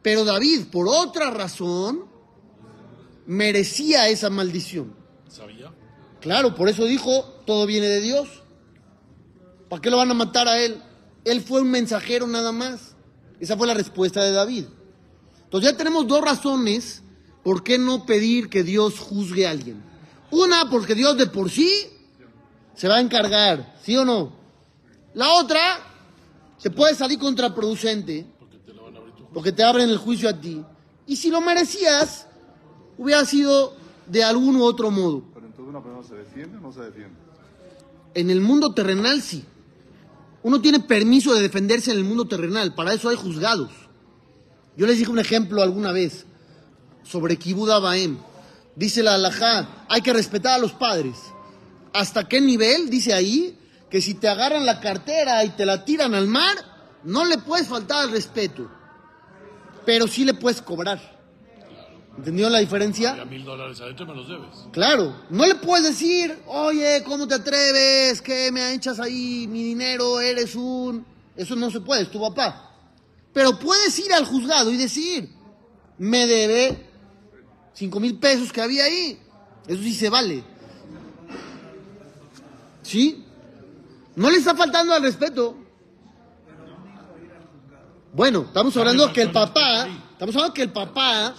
Pero 0.01 0.25
David, 0.25 0.65
por 0.71 0.87
otra 0.87 1.29
razón, 1.29 2.05
merecía 3.25 4.07
esa 4.09 4.29
maldición. 4.29 4.95
¿Sabía? 5.27 5.71
Claro, 6.19 6.55
por 6.55 6.69
eso 6.69 6.85
dijo, 6.85 7.23
todo 7.45 7.65
viene 7.65 7.87
de 7.87 8.01
Dios. 8.01 8.27
¿Para 9.69 9.81
qué 9.81 9.89
lo 9.89 9.97
van 9.97 10.11
a 10.11 10.15
matar 10.15 10.47
a 10.47 10.59
él? 10.59 10.81
Él 11.23 11.41
fue 11.41 11.61
un 11.61 11.71
mensajero 11.71 12.27
nada 12.27 12.51
más. 12.51 12.95
Esa 13.39 13.57
fue 13.57 13.67
la 13.67 13.73
respuesta 13.73 14.23
de 14.23 14.31
David. 14.31 14.65
Entonces 15.43 15.71
ya 15.71 15.77
tenemos 15.77 16.07
dos 16.07 16.21
razones 16.21 17.03
por 17.43 17.63
qué 17.63 17.77
no 17.77 18.05
pedir 18.05 18.49
que 18.49 18.63
Dios 18.63 18.99
juzgue 18.99 19.47
a 19.47 19.51
alguien. 19.51 19.83
Una, 20.29 20.69
porque 20.69 20.95
Dios 20.95 21.17
de 21.17 21.27
por 21.27 21.49
sí 21.49 21.69
se 22.81 22.87
va 22.87 22.95
a 22.95 22.99
encargar, 22.99 23.75
¿sí 23.83 23.95
o 23.95 24.03
no? 24.03 24.33
La 25.13 25.33
otra, 25.33 25.59
se 26.57 26.71
puede 26.71 26.95
salir 26.95 27.19
contraproducente 27.19 28.25
Porque 28.39 28.57
te 28.57 28.73
lo 28.73 28.85
van 28.85 28.95
a 28.95 28.97
abrir 28.97 29.13
tú. 29.13 29.27
porque 29.31 29.51
te 29.51 29.63
abren 29.63 29.87
el 29.87 29.97
juicio 29.99 30.27
a 30.27 30.33
ti. 30.33 30.63
Y 31.05 31.15
si 31.15 31.29
lo 31.29 31.41
merecías, 31.41 32.25
hubiera 32.97 33.23
sido 33.25 33.75
de 34.07 34.23
algún 34.23 34.55
u 34.55 34.63
otro 34.63 34.89
modo. 34.89 35.23
Pero 35.31 35.45
entonces 35.45 35.69
una 35.69 35.83
persona 35.83 36.07
se 36.07 36.15
defiende 36.15 36.57
o 36.57 36.61
no 36.61 36.73
se 36.73 36.81
defiende. 36.81 37.13
En 38.15 38.31
el 38.31 38.41
mundo 38.41 38.73
terrenal 38.73 39.21
sí. 39.21 39.45
Uno 40.41 40.59
tiene 40.59 40.79
permiso 40.79 41.35
de 41.35 41.41
defenderse 41.43 41.91
en 41.91 41.99
el 41.99 42.03
mundo 42.03 42.27
terrenal, 42.27 42.73
para 42.73 42.93
eso 42.93 43.09
hay 43.09 43.15
juzgados. 43.15 43.69
Yo 44.75 44.87
les 44.87 44.97
dije 44.97 45.11
un 45.11 45.19
ejemplo 45.19 45.61
alguna 45.61 45.91
vez 45.91 46.25
sobre 47.03 47.37
Kibud 47.37 47.69
Abaem. 47.69 48.17
Dice 48.75 49.03
la 49.03 49.13
halajá, 49.13 49.85
hay 49.87 50.01
que 50.01 50.13
respetar 50.13 50.53
a 50.55 50.57
los 50.57 50.71
padres. 50.71 51.15
¿Hasta 51.93 52.27
qué 52.27 52.41
nivel? 52.41 52.89
Dice 52.89 53.13
ahí 53.13 53.57
que 53.89 54.01
si 54.01 54.13
te 54.13 54.27
agarran 54.27 54.65
la 54.65 54.79
cartera 54.79 55.43
y 55.43 55.49
te 55.49 55.65
la 55.65 55.83
tiran 55.83 56.15
al 56.15 56.27
mar, 56.27 56.55
no 57.03 57.25
le 57.25 57.37
puedes 57.37 57.67
faltar 57.67 58.03
al 58.03 58.11
respeto, 58.11 58.69
pero 59.85 60.07
sí 60.07 60.23
le 60.23 60.33
puedes 60.33 60.61
cobrar. 60.61 61.19
¿Entendió 62.17 62.49
la 62.49 62.59
diferencia? 62.59 63.23
Mil 63.25 63.43
dólares 63.43 63.79
adentro 63.81 64.05
me 64.05 64.15
los 64.15 64.27
debes. 64.27 64.67
Claro, 64.71 65.15
no 65.29 65.45
le 65.45 65.55
puedes 65.55 65.85
decir, 65.85 66.37
oye, 66.45 67.03
¿cómo 67.05 67.27
te 67.27 67.35
atreves? 67.35 68.21
¿Qué 68.21 68.51
me 68.51 68.73
echas 68.73 68.99
ahí 68.99 69.47
mi 69.49 69.63
dinero? 69.63 70.19
Eres 70.19 70.55
un... 70.55 71.05
Eso 71.35 71.55
no 71.55 71.71
se 71.71 71.79
puede, 71.79 72.03
es 72.03 72.11
tu 72.11 72.21
papá. 72.21 72.69
Pero 73.33 73.57
puedes 73.57 73.97
ir 73.97 74.13
al 74.13 74.25
juzgado 74.25 74.71
y 74.71 74.77
decir, 74.77 75.29
me 75.97 76.27
debe 76.27 76.85
cinco 77.73 77.99
mil 77.99 78.19
pesos 78.19 78.51
que 78.51 78.61
había 78.61 78.83
ahí. 78.83 79.17
Eso 79.65 79.81
sí 79.81 79.93
se 79.93 80.09
vale. 80.09 80.43
¿Sí? 82.81 83.25
No 84.15 84.29
le 84.29 84.37
está 84.37 84.55
faltando 84.55 84.93
al 84.93 85.01
respeto. 85.01 85.55
Bueno, 88.13 88.41
estamos 88.41 88.75
hablando 88.75 89.11
que 89.13 89.21
el 89.21 89.31
papá, 89.31 89.87
estamos 90.11 90.35
hablando 90.35 90.53
que 90.53 90.63
el 90.63 90.71
papá 90.71 91.33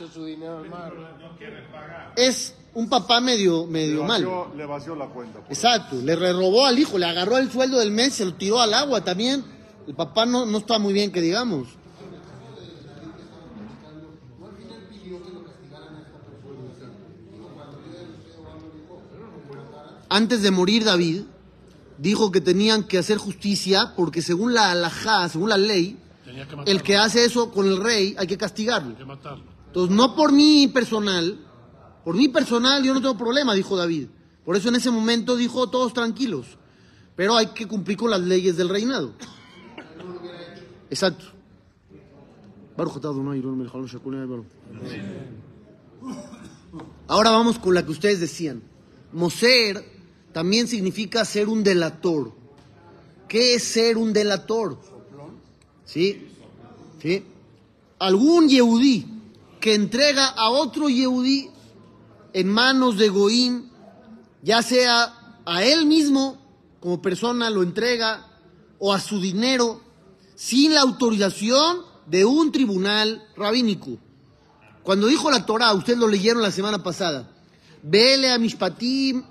es 2.17 2.55
un 2.75 2.89
papá 2.89 3.21
medio, 3.21 3.67
Le 3.67 3.71
medio 3.73 4.05
mal. 4.05 4.27
le 4.57 4.65
vació 4.65 4.95
la 4.97 5.07
cuenta. 5.07 5.41
Exacto, 5.51 5.97
le 5.97 6.17
robó 6.17 6.65
al 6.65 6.79
hijo, 6.79 6.97
le 6.97 7.05
agarró 7.05 7.37
el 7.37 7.51
sueldo 7.51 7.79
del 7.79 7.91
mes, 7.91 8.15
se 8.15 8.25
lo 8.25 8.35
tiró 8.35 8.61
al 8.61 8.73
agua 8.73 9.03
también. 9.05 9.45
El 9.87 9.95
papá 9.95 10.25
no, 10.25 10.47
no 10.47 10.59
está 10.59 10.79
muy 10.79 10.95
bien, 10.95 11.13
que 11.13 11.21
digamos. 11.21 11.69
Antes 20.09 20.43
de 20.43 20.51
morir 20.51 20.85
David, 20.85 21.23
dijo 22.03 22.33
que 22.33 22.41
tenían 22.41 22.83
que 22.83 22.99
hacer 22.99 23.17
justicia 23.17 23.95
porque 23.97 24.23
según 24.23 24.55
la 24.55 24.73
halajá, 24.73 25.29
según 25.29 25.51
la 25.51 25.57
ley, 25.57 25.97
que 26.25 26.71
el 26.71 26.83
que 26.83 26.97
hace 26.97 27.25
eso 27.25 27.53
con 27.53 27.67
el 27.67 27.77
rey 27.77 28.17
hay 28.19 28.27
que 28.27 28.37
castigarlo. 28.37 28.97
Que. 28.97 29.05
Entonces, 29.05 29.97
no 29.97 30.17
por 30.17 30.33
mí 30.33 30.67
personal, 30.67 31.39
por 32.05 32.17
mí 32.17 32.29
personal 32.29 32.83
yo 32.83 32.93
no 32.93 33.01
tengo 33.01 33.17
problema, 33.17 33.55
dijo 33.55 33.77
David. 33.77 34.09
Por 34.45 34.57
eso 34.57 34.69
en 34.69 34.75
ese 34.75 34.91
momento 34.91 35.37
dijo 35.37 35.69
todos 35.69 35.95
tranquilos. 35.95 36.59
Pero 37.15 37.37
hay 37.37 37.49
que 37.49 37.69
cumplir 37.69 37.97
con 37.97 38.11
las 38.11 38.21
leyes 38.21 38.57
del 38.57 38.69
reinado. 38.69 39.13
Exacto. 40.91 41.27
Ahora 47.07 47.31
vamos 47.31 47.61
con 47.61 47.75
la 47.75 47.85
que 47.85 47.93
ustedes 47.93 48.19
decían. 48.19 48.63
Moser 49.13 49.92
también 50.33 50.69
significa 50.69 51.25
ser 51.25 51.49
un 51.49 51.63
delator. 51.63 52.33
¿Qué 53.29 53.55
es 53.55 53.65
ser 53.65 53.97
un 53.97 54.13
delator? 54.13 54.79
¿Sí? 55.85 56.29
¿Sí? 57.01 57.25
Algún 57.99 58.49
yehudí 58.49 59.07
que 59.61 59.75
entrega 59.75 60.27
a 60.27 60.51
otro 60.51 60.89
yehudí 60.89 61.51
en 62.33 62.49
manos 62.49 62.99
de 62.99 63.09
Goín, 63.09 63.71
ya 64.43 64.63
sea 64.63 65.41
a 65.45 65.65
él 65.65 65.87
mismo 65.87 66.39
como 66.81 67.01
persona 67.01 67.51
lo 67.51 67.63
entrega 67.63 68.27
o 68.79 68.93
a 68.93 69.01
su 69.01 69.21
dinero 69.21 69.81
sin 70.35 70.75
la 70.75 70.81
autorización 70.81 71.83
de 72.07 72.25
un 72.25 72.51
tribunal 72.51 73.25
rabínico. 73.37 73.99
Cuando 74.83 75.07
dijo 75.07 75.31
la 75.31 75.47
Torah, 75.47 75.73
ustedes 75.75 75.99
lo 75.99 76.09
leyeron 76.09 76.43
la 76.43 76.51
semana 76.51 76.83
pasada, 76.83 77.29
Vele 77.83 78.31
a 78.31 78.39
Mishpatim, 78.39 79.25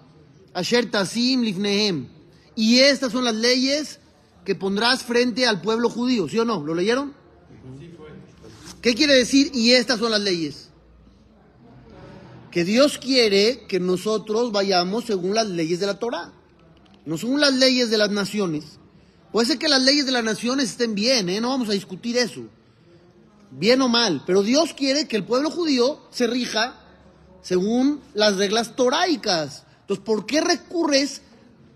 Asher 0.54 0.90
Tasim 0.90 1.42
Lifnehem. 1.42 2.08
Y 2.56 2.80
estas 2.80 3.12
son 3.12 3.24
las 3.24 3.36
leyes 3.36 4.00
que 4.46 4.56
pondrás 4.56 5.04
frente 5.04 5.46
al 5.46 5.62
pueblo 5.62 5.90
judío, 5.90 6.28
¿sí 6.28 6.40
o 6.40 6.46
no? 6.46 6.62
¿Lo 6.64 6.74
leyeron? 6.74 7.14
¿Qué 8.82 8.96
quiere 8.96 9.14
decir? 9.16 9.52
Y 9.54 9.72
estas 9.72 10.00
son 10.00 10.12
las 10.12 10.22
leyes. 10.22 10.70
Que 12.50 12.66
Dios 12.66 12.98
quiere 12.98 13.66
que 13.68 13.80
nosotros 13.80 14.52
vayamos 14.52 15.06
según 15.06 15.36
las 15.36 15.48
leyes 15.48 15.80
de 15.80 15.86
la 15.86 16.00
Torah, 16.00 16.34
no 17.06 17.18
según 17.18 17.40
las 17.40 17.54
leyes 17.54 17.90
de 17.90 17.98
las 17.98 18.10
naciones. 18.10 18.80
Puede 19.32 19.48
ser 19.48 19.60
que 19.60 19.70
las 19.70 19.82
leyes 19.82 20.06
de 20.06 20.12
las 20.12 20.24
naciones 20.24 20.72
estén 20.72 20.94
bien, 20.94 21.30
¿eh? 21.30 21.40
no 21.40 21.50
vamos 21.50 21.70
a 21.70 21.74
discutir 21.74 22.18
eso, 22.18 22.42
bien 23.52 23.82
o 23.82 23.88
mal, 23.88 24.24
pero 24.26 24.44
Dios 24.44 24.74
quiere 24.74 25.08
que 25.08 25.16
el 25.16 25.24
pueblo 25.24 25.50
judío 25.50 26.02
se 26.12 26.28
rija 26.28 26.76
según 27.42 28.02
las 28.14 28.36
reglas 28.36 28.76
toraicas. 28.76 29.64
Entonces, 29.92 30.06
¿por 30.06 30.26
qué 30.26 30.40
recurres 30.40 31.22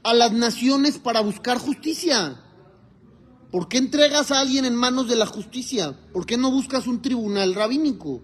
a 0.03 0.13
las 0.13 0.31
naciones 0.31 0.99
para 0.99 1.19
buscar 1.19 1.57
justicia? 1.57 2.39
¿Por 3.51 3.67
qué 3.67 3.77
entregas 3.77 4.31
a 4.31 4.39
alguien 4.39 4.63
en 4.63 4.73
manos 4.73 5.09
de 5.09 5.17
la 5.17 5.25
justicia? 5.25 5.93
¿Por 6.13 6.25
qué 6.25 6.37
no 6.37 6.49
buscas 6.49 6.87
un 6.87 7.01
tribunal 7.01 7.53
rabínico? 7.53 8.21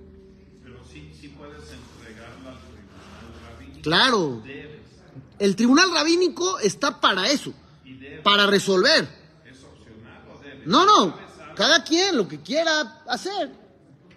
Claro. 3.81 4.41
El 5.39 5.55
tribunal 5.57 5.91
rabínico 5.91 6.59
está 6.59 7.01
para 7.01 7.29
eso, 7.29 7.51
para 8.23 8.47
resolver. 8.47 9.09
No, 10.65 10.85
no, 10.85 11.13
cada 11.53 11.83
quien 11.83 12.15
lo 12.15 12.29
que 12.29 12.39
quiera 12.39 13.03
hacer. 13.09 13.51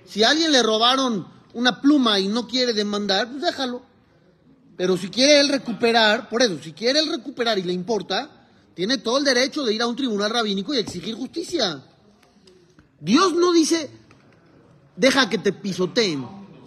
Si 0.04 0.23
a 0.23 0.31
alguien 0.31 0.52
le 0.52 0.62
robaron 0.62 1.26
una 1.52 1.81
pluma 1.81 2.21
y 2.21 2.28
no 2.28 2.47
quiere 2.47 2.75
demandar, 2.75 3.28
pues 3.28 3.43
déjalo. 3.43 3.94
Pero 4.76 4.97
si 4.97 5.09
quiere 5.09 5.40
él 5.40 5.49
recuperar, 5.49 6.28
por 6.28 6.43
eso, 6.43 6.59
si 6.62 6.73
quiere 6.73 6.99
él 6.99 7.09
recuperar 7.09 7.59
y 7.59 7.62
le 7.62 7.73
importa, 7.73 8.49
tiene 8.75 8.99
todo 8.99 9.19
el 9.19 9.25
derecho 9.25 9.64
de 9.64 9.73
ir 9.73 9.83
a 9.83 9.87
un 9.87 9.95
tribunal 9.95 10.31
rabínico 10.31 10.75
y 10.75 10.78
exigir 10.78 11.14
justicia. 11.14 11.83
Dios 13.00 13.35
no 13.35 13.52
dice, 13.52 13.90
deja 14.97 15.28
que 15.28 15.38
te 15.38 15.52
pisoteen. 15.52 16.26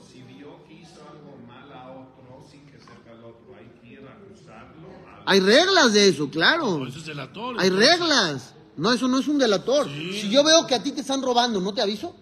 Si 0.10 0.22
vio 0.22 0.64
que 0.66 0.76
hizo 0.76 1.02
algo 1.10 1.38
mal 1.46 1.72
a 1.74 1.92
otro 1.92 2.48
sin 2.50 2.66
que 2.66 2.80
sepa 2.80 3.12
el 3.14 3.24
otro, 3.24 3.56
hay 3.58 3.68
que 3.82 3.98
acusarlo. 3.98 5.46
reglas 5.46 5.94
de 5.94 6.08
eso, 6.08 6.30
claro. 6.30 6.88
eso 6.88 7.00
es 7.00 7.06
delator. 7.06 7.60
Hay 7.60 7.68
entonces. 7.68 7.90
reglas. 7.90 8.54
No, 8.78 8.94
eso 8.94 9.08
no 9.08 9.20
es 9.20 9.28
un 9.28 9.40
delator. 9.40 9.88
Sí. 9.88 10.22
Si 10.22 10.30
yo 10.30 10.44
veo 10.44 10.66
que 10.66 10.76
a 10.76 10.84
ti 10.84 10.92
te 10.92 11.02
están 11.02 11.22
robando, 11.22 11.60
¿no 11.60 11.74
te 11.74 11.82
aviso? 11.82 12.16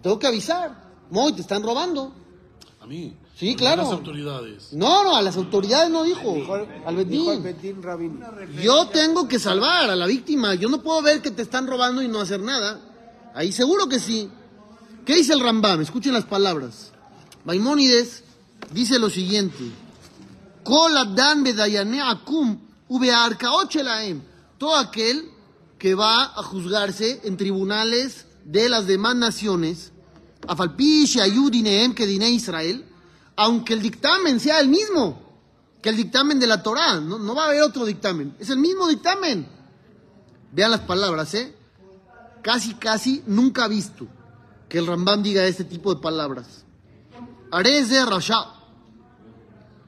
Tengo 0.00 0.18
que 0.18 0.26
avisar. 0.26 0.84
Moy, 1.10 1.32
te 1.32 1.40
están 1.40 1.62
robando. 1.62 2.14
A 2.80 2.86
mí. 2.86 3.16
Sí, 3.36 3.56
claro. 3.56 3.82
a 3.82 3.84
Las 3.84 3.94
autoridades. 3.94 4.72
No, 4.72 5.02
no, 5.02 5.16
a 5.16 5.22
las 5.22 5.36
autoridades 5.36 5.90
no 5.90 6.04
dijo. 6.04 6.34
Al 6.86 7.08
Dijo 7.08 7.30
al 7.30 7.42
Betín. 7.42 8.20
Yo 8.62 8.86
tengo 8.88 9.26
que 9.26 9.38
salvar 9.38 9.90
a 9.90 9.96
la 9.96 10.06
víctima. 10.06 10.54
Yo 10.54 10.68
no 10.68 10.82
puedo 10.82 11.02
ver 11.02 11.20
que 11.20 11.32
te 11.32 11.42
están 11.42 11.66
robando 11.66 12.00
y 12.00 12.08
no 12.08 12.20
hacer 12.20 12.40
nada. 12.40 12.80
Ahí 13.34 13.50
seguro 13.50 13.88
que 13.88 13.98
sí. 13.98 14.30
¿Qué 15.04 15.16
dice 15.16 15.32
el 15.32 15.40
Rambam? 15.40 15.80
Escuchen 15.80 16.12
las 16.12 16.24
palabras. 16.24 16.92
Maimónides 17.44 18.22
dice 18.72 18.98
lo 18.98 19.10
siguiente. 19.10 19.70
Todo 24.58 24.76
aquel 24.76 25.30
que 25.78 25.94
va 25.94 26.22
a 26.24 26.42
juzgarse 26.42 27.20
en 27.24 27.36
tribunales 27.36 28.26
de 28.44 28.68
las 28.68 28.86
demás 28.86 29.16
naciones, 29.16 29.92
afalpi 30.46 31.04
sheayudineem 31.04 31.94
que 31.94 32.06
dine 32.06 32.30
Israel, 32.30 32.86
aunque 33.36 33.74
el 33.74 33.82
dictamen 33.82 34.40
sea 34.40 34.60
el 34.60 34.68
mismo 34.68 35.24
que 35.84 35.90
el 35.90 35.96
dictamen 35.96 36.40
de 36.40 36.46
la 36.46 36.62
Torá. 36.62 36.98
No, 36.98 37.18
no 37.18 37.34
va 37.34 37.44
a 37.44 37.48
haber 37.48 37.62
otro 37.62 37.84
dictamen. 37.84 38.34
Es 38.38 38.48
el 38.48 38.58
mismo 38.58 38.88
dictamen. 38.88 39.46
Vean 40.50 40.70
las 40.70 40.80
palabras, 40.80 41.34
¿eh? 41.34 41.54
Casi, 42.42 42.72
casi 42.74 43.22
nunca 43.26 43.68
visto 43.68 44.06
que 44.66 44.78
el 44.78 44.86
Rambam 44.86 45.22
diga 45.22 45.44
este 45.44 45.64
tipo 45.64 45.94
de 45.94 46.00
palabras. 46.00 46.64
Arez 47.50 47.90
de 47.90 48.02
Rasha. 48.04 48.46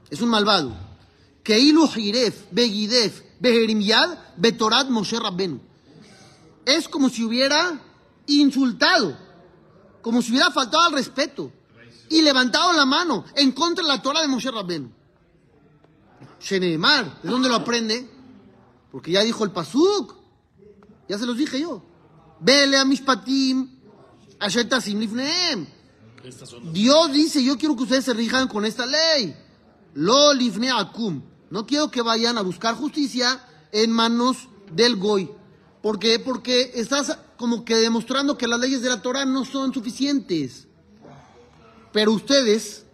Es 0.09 0.21
un 0.21 0.29
malvado. 0.29 0.75
Keilu 1.41 1.87
Jiref, 1.87 2.45
Begidef, 2.51 3.21
Beherimyad, 3.39 4.19
Betorat 4.37 4.89
Moshe 4.89 5.19
Rabbenu. 5.19 5.59
Es 6.63 6.87
como 6.87 7.09
si 7.09 7.23
hubiera 7.23 7.81
insultado, 8.27 9.17
como 10.03 10.21
si 10.21 10.31
hubiera 10.31 10.51
faltado 10.51 10.83
al 10.83 10.91
respeto 10.91 11.51
y 12.09 12.21
levantado 12.21 12.73
la 12.73 12.85
mano 12.85 13.25
en 13.35 13.51
contra 13.51 13.83
de 13.83 13.89
la 13.89 14.01
Torah 14.01 14.21
de 14.21 14.27
Moshe 14.27 14.51
Rabbenu. 14.51 14.91
Sheneemar, 16.39 17.21
¿de 17.21 17.29
dónde 17.29 17.49
lo 17.49 17.55
aprende? 17.55 18.09
Porque 18.91 19.11
ya 19.11 19.21
dijo 19.23 19.43
el 19.43 19.51
Pasuk, 19.51 20.15
ya 21.09 21.17
se 21.17 21.25
los 21.25 21.37
dije 21.37 21.59
yo. 21.59 21.83
Vele 22.39 22.77
a 22.77 22.85
Mishpatim, 22.85 23.77
Dios 26.71 27.11
dice, 27.11 27.43
yo 27.43 27.57
quiero 27.57 27.75
que 27.75 27.83
ustedes 27.83 28.05
se 28.05 28.13
rijan 28.13 28.47
con 28.47 28.65
esta 28.65 28.85
ley. 28.85 29.35
Lo 29.93 30.33
lifne 30.33 30.69
akum. 30.69 31.21
No 31.49 31.65
quiero 31.65 31.89
que 31.89 32.01
vayan 32.01 32.37
a 32.37 32.41
buscar 32.41 32.75
justicia 32.75 33.41
en 33.71 33.91
manos 33.91 34.49
del 34.71 34.97
goy. 34.97 35.29
¿Por 35.81 35.99
qué? 35.99 36.19
Porque 36.19 36.71
estás 36.75 37.17
como 37.37 37.63
que 37.63 37.75
demostrando 37.75 38.37
que 38.37 38.47
las 38.47 38.59
leyes 38.59 38.81
de 38.81 38.89
la 38.89 39.01
Torah 39.01 39.25
no 39.25 39.45
son 39.45 39.73
suficientes. 39.73 40.67
Pero 41.91 42.11
ustedes, 42.11 42.85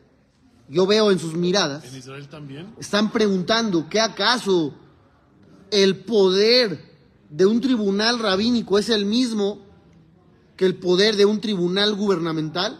yo 0.70 0.86
veo 0.86 1.12
en 1.12 1.20
sus 1.20 1.34
miradas, 1.34 1.84
En 1.86 1.98
Israel 1.98 2.28
también. 2.28 2.74
están 2.80 3.12
preguntando 3.12 3.90
que 3.90 4.00
acaso 4.00 4.74
el 5.72 5.98
poder 6.04 6.94
de 7.30 7.46
un 7.46 7.60
tribunal 7.62 8.20
rabínico 8.20 8.78
es 8.78 8.90
el 8.90 9.06
mismo 9.06 9.60
que 10.56 10.66
el 10.66 10.76
poder 10.76 11.16
de 11.16 11.26
un 11.26 11.42
tribunal 11.42 11.96
gubernamental. 11.96 12.80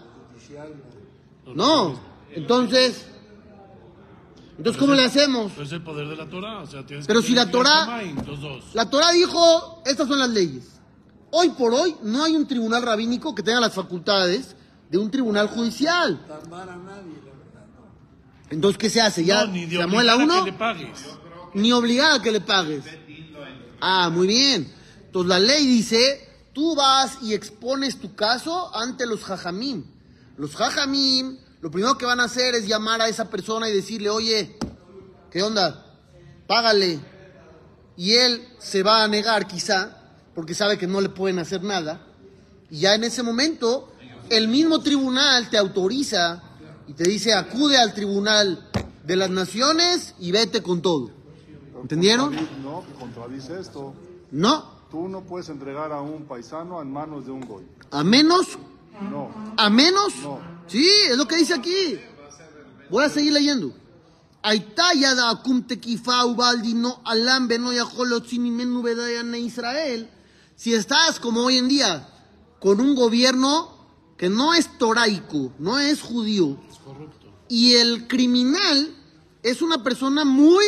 No, 1.56 2.00
entonces, 2.32 3.06
entonces 4.58 4.80
¿cómo 4.80 4.94
le 4.94 5.04
hacemos? 5.04 5.52
Pero 5.54 5.66
es 5.66 5.72
el 5.72 5.84
poder 5.84 6.08
de 6.08 6.16
la 6.16 6.30
Torah. 6.30 6.60
O 6.62 6.68
sea, 6.68 6.86
tienes 6.86 7.06
Pero 7.06 7.22
que 7.22 7.28
si 7.28 7.34
la 7.34 7.50
Torah-. 7.52 8.02
La 8.74 8.90
Torah 8.90 9.12
dijo, 9.12 9.82
estas 9.86 10.08
son 10.08 10.20
las 10.20 10.30
leyes. 10.30 10.66
Hoy 11.32 11.50
por 11.50 11.74
hoy 11.74 11.96
no 12.04 12.24
hay 12.24 12.36
un 12.36 12.48
tribunal 12.48 12.84
rabínico 12.84 13.34
que 13.34 13.42
tenga 13.44 13.60
las 13.60 13.74
facultades 13.74 14.56
de 14.94 15.00
un 15.00 15.10
tribunal 15.10 15.48
judicial. 15.48 16.24
Entonces, 18.52 18.78
¿qué 18.78 18.92
se 18.92 19.02
hace? 19.02 19.26
¿Ya 19.26 19.46
no, 19.46 19.52
ni 19.52 19.66
de 19.66 19.78
se 19.78 19.82
amuela 19.82 20.16
obligar 20.16 20.38
a 20.38 20.42
uno? 20.42 20.46
que 20.46 20.52
le 20.52 20.58
pagues. 20.60 21.00
ni 21.56 21.72
obligada 21.72 22.14
a 22.14 22.22
que 22.22 22.32
le 22.32 22.42
pagues. 22.42 22.84
Ah, 23.82 24.12
muy 24.14 24.28
bien. 24.28 24.72
Entonces 25.08 25.30
la 25.30 25.40
ley 25.40 25.66
dice, 25.66 26.30
tú 26.54 26.76
vas 26.76 27.18
y 27.24 27.34
expones 27.34 28.00
tu 28.00 28.14
caso 28.14 28.70
ante 28.76 29.08
los 29.08 29.24
jajamim. 29.24 29.84
Los 30.38 30.56
jajamim, 30.56 31.40
lo 31.62 31.72
primero 31.72 31.98
que 31.98 32.06
van 32.06 32.20
a 32.20 32.26
hacer 32.26 32.54
es 32.54 32.68
llamar 32.68 33.02
a 33.02 33.10
esa 33.10 33.32
persona 33.32 33.68
y 33.68 33.74
decirle, 33.74 34.12
oye, 34.12 34.60
¿qué 35.32 35.42
onda? 35.42 35.88
Págale. 36.46 37.00
Y 37.98 38.14
él 38.14 38.48
se 38.60 38.84
va 38.84 39.04
a 39.04 39.08
negar 39.08 39.48
quizá, 39.48 39.98
porque 40.36 40.54
sabe 40.54 40.78
que 40.78 40.86
no 40.86 41.02
le 41.02 41.10
pueden 41.10 41.40
hacer 41.40 41.64
nada. 41.64 42.06
Y 42.70 42.82
ya 42.82 42.94
en 42.94 43.04
ese 43.04 43.24
momento, 43.24 43.93
el 44.38 44.48
mismo 44.48 44.82
tribunal 44.82 45.50
te 45.50 45.58
autoriza 45.58 46.42
y 46.88 46.94
te 46.94 47.04
dice, 47.04 47.34
acude 47.34 47.78
al 47.78 47.94
tribunal 47.94 48.70
de 49.04 49.16
las 49.16 49.30
naciones 49.30 50.16
y 50.20 50.32
vete 50.32 50.62
con 50.62 50.82
todo. 50.82 51.12
¿Entendieron? 51.82 52.36
No, 52.64 52.84
contradice 53.00 53.60
esto. 53.60 53.94
No. 54.32 54.74
Tú 54.90 55.08
no 55.08 55.22
puedes 55.22 55.50
entregar 55.50 55.92
a 55.92 56.02
un 56.02 56.26
paisano 56.26 56.82
en 56.82 56.92
manos 56.92 57.26
de 57.26 57.32
un 57.32 57.42
goy. 57.42 57.64
¿A 57.92 58.04
menos? 58.04 58.58
No. 59.10 59.32
¿A 59.58 59.70
menos? 59.70 60.14
No. 60.22 60.40
Sí, 60.68 60.88
es 61.10 61.18
lo 61.18 61.28
que 61.28 61.38
dice 61.38 61.54
aquí. 61.54 62.00
Voy 62.90 63.04
a 63.04 63.10
seguir 63.10 63.34
leyendo. 63.34 63.74
Aitayada 64.42 65.30
akum 65.30 65.66
no 66.76 67.02
alam 67.06 67.48
beno 67.48 67.72
Israel. 69.38 70.10
Si 70.56 70.74
estás 70.74 71.20
como 71.20 71.42
hoy 71.42 71.58
en 71.58 71.68
día 71.68 72.08
con 72.60 72.80
un 72.80 72.96
gobierno 72.96 73.83
que 74.18 74.30
no 74.30 74.54
es 74.54 74.78
toraico, 74.78 75.54
no 75.60 75.80
es 75.80 76.02
judío, 76.02 76.58
Es 76.70 76.78
corrupto. 76.80 77.28
y 77.50 77.74
el 77.76 78.08
criminal 78.08 78.96
es 79.42 79.62
una 79.62 79.84
persona 79.84 80.24
muy 80.24 80.64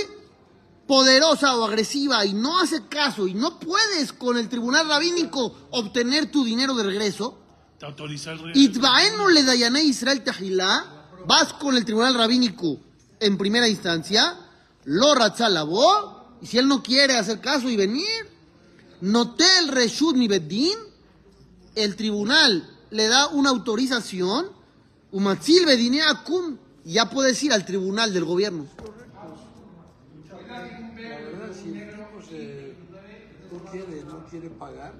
poderosa 0.88 1.56
o 1.58 1.66
agresiva 1.66 2.26
y 2.26 2.34
no 2.34 2.60
hace 2.60 2.88
caso 2.88 3.28
y 3.28 3.34
no 3.34 3.60
puedes 3.60 4.14
con 4.14 4.38
el 4.38 4.50
tribunal 4.50 4.88
rabínico 4.88 5.68
obtener 5.72 6.30
tu 6.32 6.44
dinero 6.44 6.74
de 6.76 6.84
regreso, 6.84 7.40
Te 7.80 7.86
autoriza 7.86 8.32
el. 8.34 8.56
Itbaenu 8.56 9.30
le 9.30 9.44
dayané 9.44 9.84
Israel 9.84 10.24
Tajilá, 10.24 11.10
vas 11.28 11.54
con 11.54 11.76
el 11.76 11.86
tribunal 11.86 12.14
rabínico 12.14 12.80
en 13.20 13.38
primera 13.38 13.68
instancia, 13.68 14.38
lo 14.84 15.16
ratzalabó, 15.16 16.38
y 16.42 16.48
si 16.48 16.58
él 16.58 16.68
no 16.68 16.84
quiere 16.84 17.16
hacer 17.18 17.42
caso 17.42 17.70
y 17.70 17.76
venir, 17.76 18.06
notel 19.02 19.70
reshut 19.70 20.16
mi 20.16 20.28
bedín, 20.28 20.78
el 21.76 21.96
tribunal 21.96 22.75
le 22.92 23.08
da 23.08 23.28
una 23.28 23.50
autorización, 23.50 24.48
umatzil 25.12 25.66
bedine 25.66 26.02
akum, 26.02 26.58
y 26.84 26.94
ya 26.94 27.10
puedes 27.10 27.42
ir 27.44 27.52
al 27.54 27.66
tribunal 27.66 28.14
del 28.14 28.26
gobierno. 28.26 28.66
No 33.52 33.72
quiere, 33.72 34.04
no 34.04 34.26
quiere 34.26 34.50
pagar. 34.50 34.94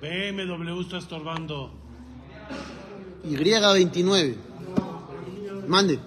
BMW 0.00 0.80
está 0.80 0.98
estorbando. 0.98 1.72
Y29. 3.24 4.36
Mande. 5.68 6.00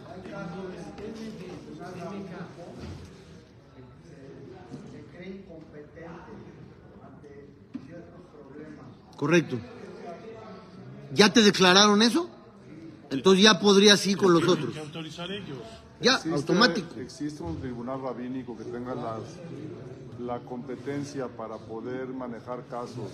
Correcto. 9.15 9.57
¿Ya 11.13 11.31
te 11.31 11.41
declararon 11.41 12.01
eso? 12.01 12.29
Entonces 13.09 13.43
ya 13.43 13.59
podrías 13.59 14.05
ir 14.07 14.17
con 14.17 14.33
los 14.33 14.43
otros. 14.47 14.73
que 14.73 14.79
autorizar 14.79 15.31
ellos. 15.31 15.57
Ya, 16.01 16.15
Existe- 16.15 16.33
automático. 16.33 16.99
Existe 16.99 17.43
un 17.43 17.59
tribunal 17.61 18.01
rabínico 18.01 18.57
que 18.57 18.63
tenga 18.65 18.95
las, 18.95 19.19
la 20.19 20.39
competencia 20.39 21.27
para 21.27 21.57
poder 21.57 22.07
manejar 22.07 22.65
casos. 22.67 23.11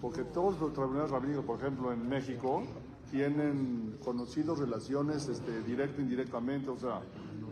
Porque 0.00 0.22
todos 0.24 0.58
los 0.60 0.72
tribunales 0.72 1.10
rabínicos, 1.10 1.44
por 1.44 1.60
ejemplo, 1.60 1.92
en 1.92 2.08
México, 2.08 2.62
tienen 3.10 3.96
conocidos 4.02 4.58
relaciones 4.58 5.28
este, 5.28 5.62
directa 5.62 5.98
e 6.00 6.02
indirectamente. 6.04 6.70
O 6.70 6.78
sea, 6.78 7.00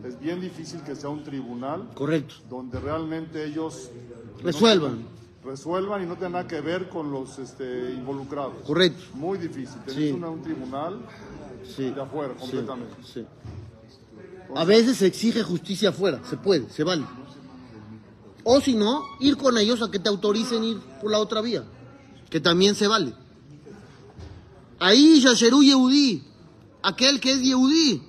es 0.03 0.19
bien 0.19 0.41
difícil 0.41 0.81
que 0.81 0.95
sea 0.95 1.09
un 1.09 1.23
tribunal 1.23 1.89
Correcto. 1.93 2.35
donde 2.49 2.79
realmente 2.79 3.45
ellos 3.45 3.91
Resuelvan. 4.43 5.05
Resuelvan 5.49 6.03
y 6.03 6.05
no 6.05 6.13
tengan 6.13 6.33
nada 6.33 6.47
que 6.47 6.61
ver 6.61 6.89
con 6.89 7.11
los 7.11 7.39
este, 7.39 7.91
involucrados. 7.93 8.53
Correcto. 8.65 9.03
Muy 9.13 9.37
difícil. 9.37 9.79
Tenés 9.85 9.95
Sí. 9.95 10.11
una- 10.11 10.29
un 10.29 10.41
tribunal 10.43 10.99
Sí. 11.75 11.89
de 11.89 12.01
afuera, 12.01 12.33
completamente. 12.35 12.95
sí. 13.13 13.25
A 14.55 14.63
veces 14.65 14.97
se 14.97 15.05
exige 15.07 15.43
justicia 15.43 15.89
afuera, 15.89 16.21
se 16.27 16.35
puede, 16.37 16.69
se 16.71 16.83
vale. 16.83 17.05
O 18.43 18.59
si 18.61 18.73
no, 18.73 19.03
ir 19.19 19.37
con 19.37 19.57
ellos 19.57 19.81
a 19.83 19.91
que 19.91 19.99
te 19.99 20.09
autoricen 20.09 20.63
ir 20.63 20.77
por 21.01 21.11
la 21.11 21.19
otra 21.19 21.41
vía, 21.41 21.63
que 22.29 22.39
también 22.39 22.73
se 22.75 22.87
vale. 22.87 23.13
Ahí 24.79 25.19
Yasheru 25.21 25.61
Yehudí, 25.61 26.23
aquel 26.81 27.19
que 27.19 27.33
es 27.33 27.41
Yehudí, 27.41 28.01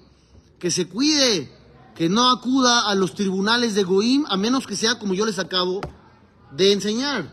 que 0.58 0.70
se 0.70 0.88
cuide, 0.88 1.50
que 1.94 2.08
no 2.08 2.30
acuda 2.30 2.88
a 2.88 2.94
los 2.94 3.14
tribunales 3.14 3.74
de 3.74 3.82
Goim, 3.82 4.24
a 4.28 4.36
menos 4.36 4.66
que 4.66 4.76
sea 4.76 4.98
como 4.98 5.12
yo 5.14 5.26
les 5.26 5.38
acabo 5.38 5.80
de 6.56 6.72
enseñar. 6.72 7.32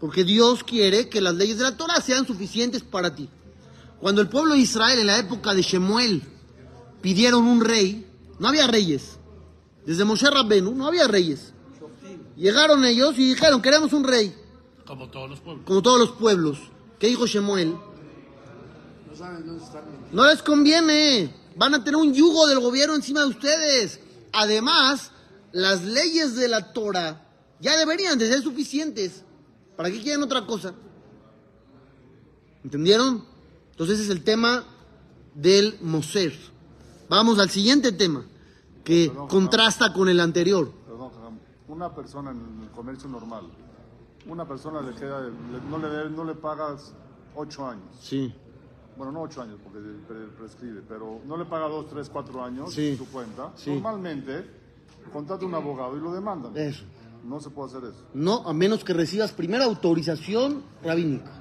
Porque 0.00 0.24
Dios 0.24 0.64
quiere 0.64 1.08
que 1.08 1.20
las 1.20 1.34
leyes 1.34 1.58
de 1.58 1.64
la 1.64 1.76
Torah 1.76 2.00
sean 2.00 2.26
suficientes 2.26 2.82
para 2.82 3.14
ti. 3.14 3.28
Cuando 4.00 4.20
el 4.20 4.28
pueblo 4.28 4.54
de 4.54 4.60
Israel 4.60 4.98
en 4.98 5.06
la 5.06 5.18
época 5.18 5.54
de 5.54 5.62
Shemuel 5.62 6.22
pidieron 7.00 7.44
un 7.46 7.64
rey, 7.64 8.06
no 8.40 8.48
había 8.48 8.66
reyes. 8.66 9.18
Desde 9.86 10.04
Moshe 10.04 10.28
Rabbenu 10.28 10.74
no 10.74 10.86
había 10.88 11.06
reyes. 11.06 11.52
Llegaron 12.36 12.84
ellos 12.84 13.14
y 13.18 13.28
dijeron, 13.30 13.62
queremos 13.62 13.92
un 13.92 14.02
rey, 14.04 14.34
Como 14.86 15.08
todos 15.10 15.30
los 15.30 15.40
pueblos. 15.40 15.64
como 15.66 15.82
todos 15.82 15.98
los 16.00 16.10
pueblos. 16.12 16.58
¿Qué 16.98 17.06
dijo 17.08 17.26
Shemuel? 17.26 17.76
No 19.10 19.16
saben 19.16 19.46
dónde 19.46 19.64
están 19.64 19.84
metidos. 19.84 20.12
No 20.12 20.26
les 20.26 20.42
conviene. 20.42 21.34
Van 21.56 21.74
a 21.74 21.84
tener 21.84 21.96
un 21.96 22.12
yugo 22.14 22.46
del 22.48 22.58
gobierno 22.60 22.94
encima 22.96 23.20
de 23.20 23.26
ustedes. 23.26 24.00
Además, 24.32 25.10
las 25.52 25.84
leyes 25.84 26.34
de 26.34 26.48
la 26.48 26.72
Torah 26.72 27.28
ya 27.62 27.76
deberían 27.78 28.18
de 28.18 28.28
ser 28.28 28.42
suficientes. 28.42 29.24
¿Para 29.76 29.90
qué 29.90 30.02
quieren 30.02 30.22
otra 30.22 30.44
cosa? 30.44 30.74
¿Entendieron? 32.64 33.24
Entonces 33.70 34.00
ese 34.00 34.04
es 34.04 34.10
el 34.16 34.22
tema 34.24 34.64
del 35.34 35.78
Moser. 35.80 36.32
Vamos 37.08 37.38
al 37.38 37.50
siguiente 37.50 37.92
tema, 37.92 38.24
que 38.84 39.08
Perdón, 39.08 39.28
contrasta 39.28 39.92
con 39.92 40.08
el 40.08 40.20
anterior. 40.20 40.70
Perdón, 40.86 41.10
Jajam. 41.14 41.38
una 41.68 41.94
persona 41.94 42.30
en 42.32 42.62
el 42.62 42.70
comercio 42.70 43.08
normal, 43.08 43.44
una 44.26 44.46
persona 44.46 44.80
le 44.82 44.94
queda, 44.94 45.28
no, 45.70 45.78
le, 45.78 46.10
no 46.10 46.24
le 46.24 46.34
pagas 46.34 46.92
ocho 47.34 47.66
años. 47.66 47.84
Sí, 48.00 48.32
Bueno, 48.96 49.10
no 49.10 49.22
ocho 49.22 49.40
años 49.40 49.58
porque 49.64 49.78
pre- 50.06 50.26
prescribe, 50.38 50.82
pero 50.86 51.20
no 51.26 51.36
le 51.38 51.46
paga 51.46 51.66
dos, 51.66 51.88
tres, 51.88 52.10
cuatro 52.10 52.44
años 52.44 52.74
Sí. 52.74 52.88
en 52.90 52.98
su 52.98 53.06
cuenta. 53.08 53.50
Sí. 53.56 53.70
Normalmente, 53.70 54.44
contrata 55.12 55.46
un 55.46 55.54
abogado 55.54 55.96
y 55.96 56.00
lo 56.00 56.12
demandan. 56.12 56.54
eso. 56.56 56.84
No 57.24 57.40
se 57.40 57.50
puede 57.50 57.68
hacer 57.70 57.90
eso. 57.90 58.04
No, 58.14 58.46
a 58.48 58.52
menos 58.52 58.84
que 58.84 58.92
recibas 58.92 59.32
primero 59.32 59.64
autorización 59.64 60.62
rabínica. 60.82 61.40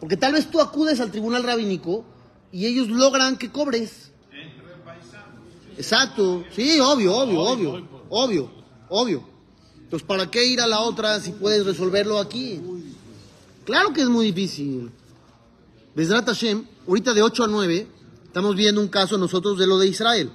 Porque 0.00 0.16
tal 0.16 0.32
vez 0.32 0.50
tú 0.50 0.60
acudes 0.60 1.00
al 1.00 1.10
tribunal 1.10 1.42
rabínico 1.42 2.04
y 2.52 2.66
ellos 2.66 2.88
logran 2.88 3.36
que 3.36 3.50
cobres. 3.50 4.12
Exacto, 5.76 6.44
sí, 6.50 6.80
obvio, 6.80 7.16
obvio, 7.16 7.40
obvio, 7.40 7.88
obvio, 8.08 8.50
obvio. 8.88 9.24
Entonces, 9.76 10.06
¿para 10.06 10.30
qué 10.30 10.44
ir 10.44 10.60
a 10.60 10.66
la 10.66 10.80
otra 10.80 11.20
si 11.20 11.30
puedes 11.32 11.64
resolverlo 11.64 12.18
aquí? 12.18 12.60
Claro 13.64 13.92
que 13.92 14.02
es 14.02 14.08
muy 14.08 14.26
difícil. 14.32 14.90
Besrat 15.94 16.26
Hashem, 16.26 16.64
ahorita 16.86 17.14
de 17.14 17.22
8 17.22 17.44
a 17.44 17.46
9, 17.46 17.86
estamos 18.24 18.56
viendo 18.56 18.80
un 18.80 18.88
caso 18.88 19.18
nosotros 19.18 19.58
de 19.58 19.66
lo 19.66 19.78
de 19.78 19.88
Israel, 19.88 20.30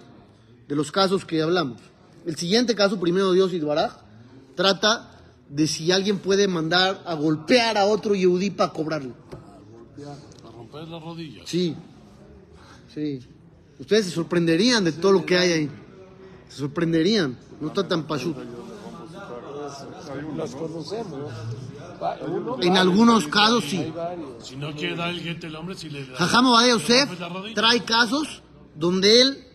de 0.68 0.76
los 0.76 0.92
casos 0.92 1.26
que 1.26 1.42
hablamos. 1.42 1.80
El 2.26 2.36
siguiente 2.38 2.74
caso, 2.74 3.00
primero 3.00 3.32
Dios 3.34 3.52
y 3.54 3.60
trata 4.56 5.10
de 5.50 5.68
si 5.68 5.92
alguien 5.92 6.20
puede 6.20 6.48
mandar 6.48 7.04
a 7.06 7.14
golpear 7.14 7.78
a 7.78 7.86
otro 7.86 8.16
Yehudí 8.16 8.50
para 8.50 8.74
cobrarle. 8.74 9.14
Para 10.42 10.56
romper 10.56 10.88
las 10.88 11.02
rodillas. 11.02 11.48
Sí, 11.48 11.76
sí. 12.94 13.20
Ustedes 13.80 14.06
se 14.06 14.12
sorprenderían 14.12 14.84
de 14.84 14.92
todo 14.92 15.12
lo 15.12 15.26
que 15.26 15.38
hay 15.38 15.52
ahí. 15.52 15.70
Se 16.50 16.58
sorprenderían. 16.58 17.38
No 17.60 17.68
está 17.68 17.88
tan 17.88 18.04
pachuto. 18.04 18.42
Los 20.36 20.56
conocemos. 20.56 21.32
En 22.62 22.78
algunos 22.78 23.28
casos 23.28 23.64
sí. 23.66 23.92
Si 24.42 24.56
no 24.56 24.74
quiere 24.74 24.96
dar 24.96 25.10
el 25.10 25.22
gente 25.22 25.48
el 25.48 25.56
hombre, 25.56 25.76
si 25.76 25.90
le 25.90 26.06
da. 26.06 26.16
Jajam 26.18 26.48
Obadiah 26.48 26.76
le 26.76 26.82
Yosef 26.82 27.10
trae 27.54 27.84
casos 27.84 28.42
donde 28.76 29.22
él 29.22 29.48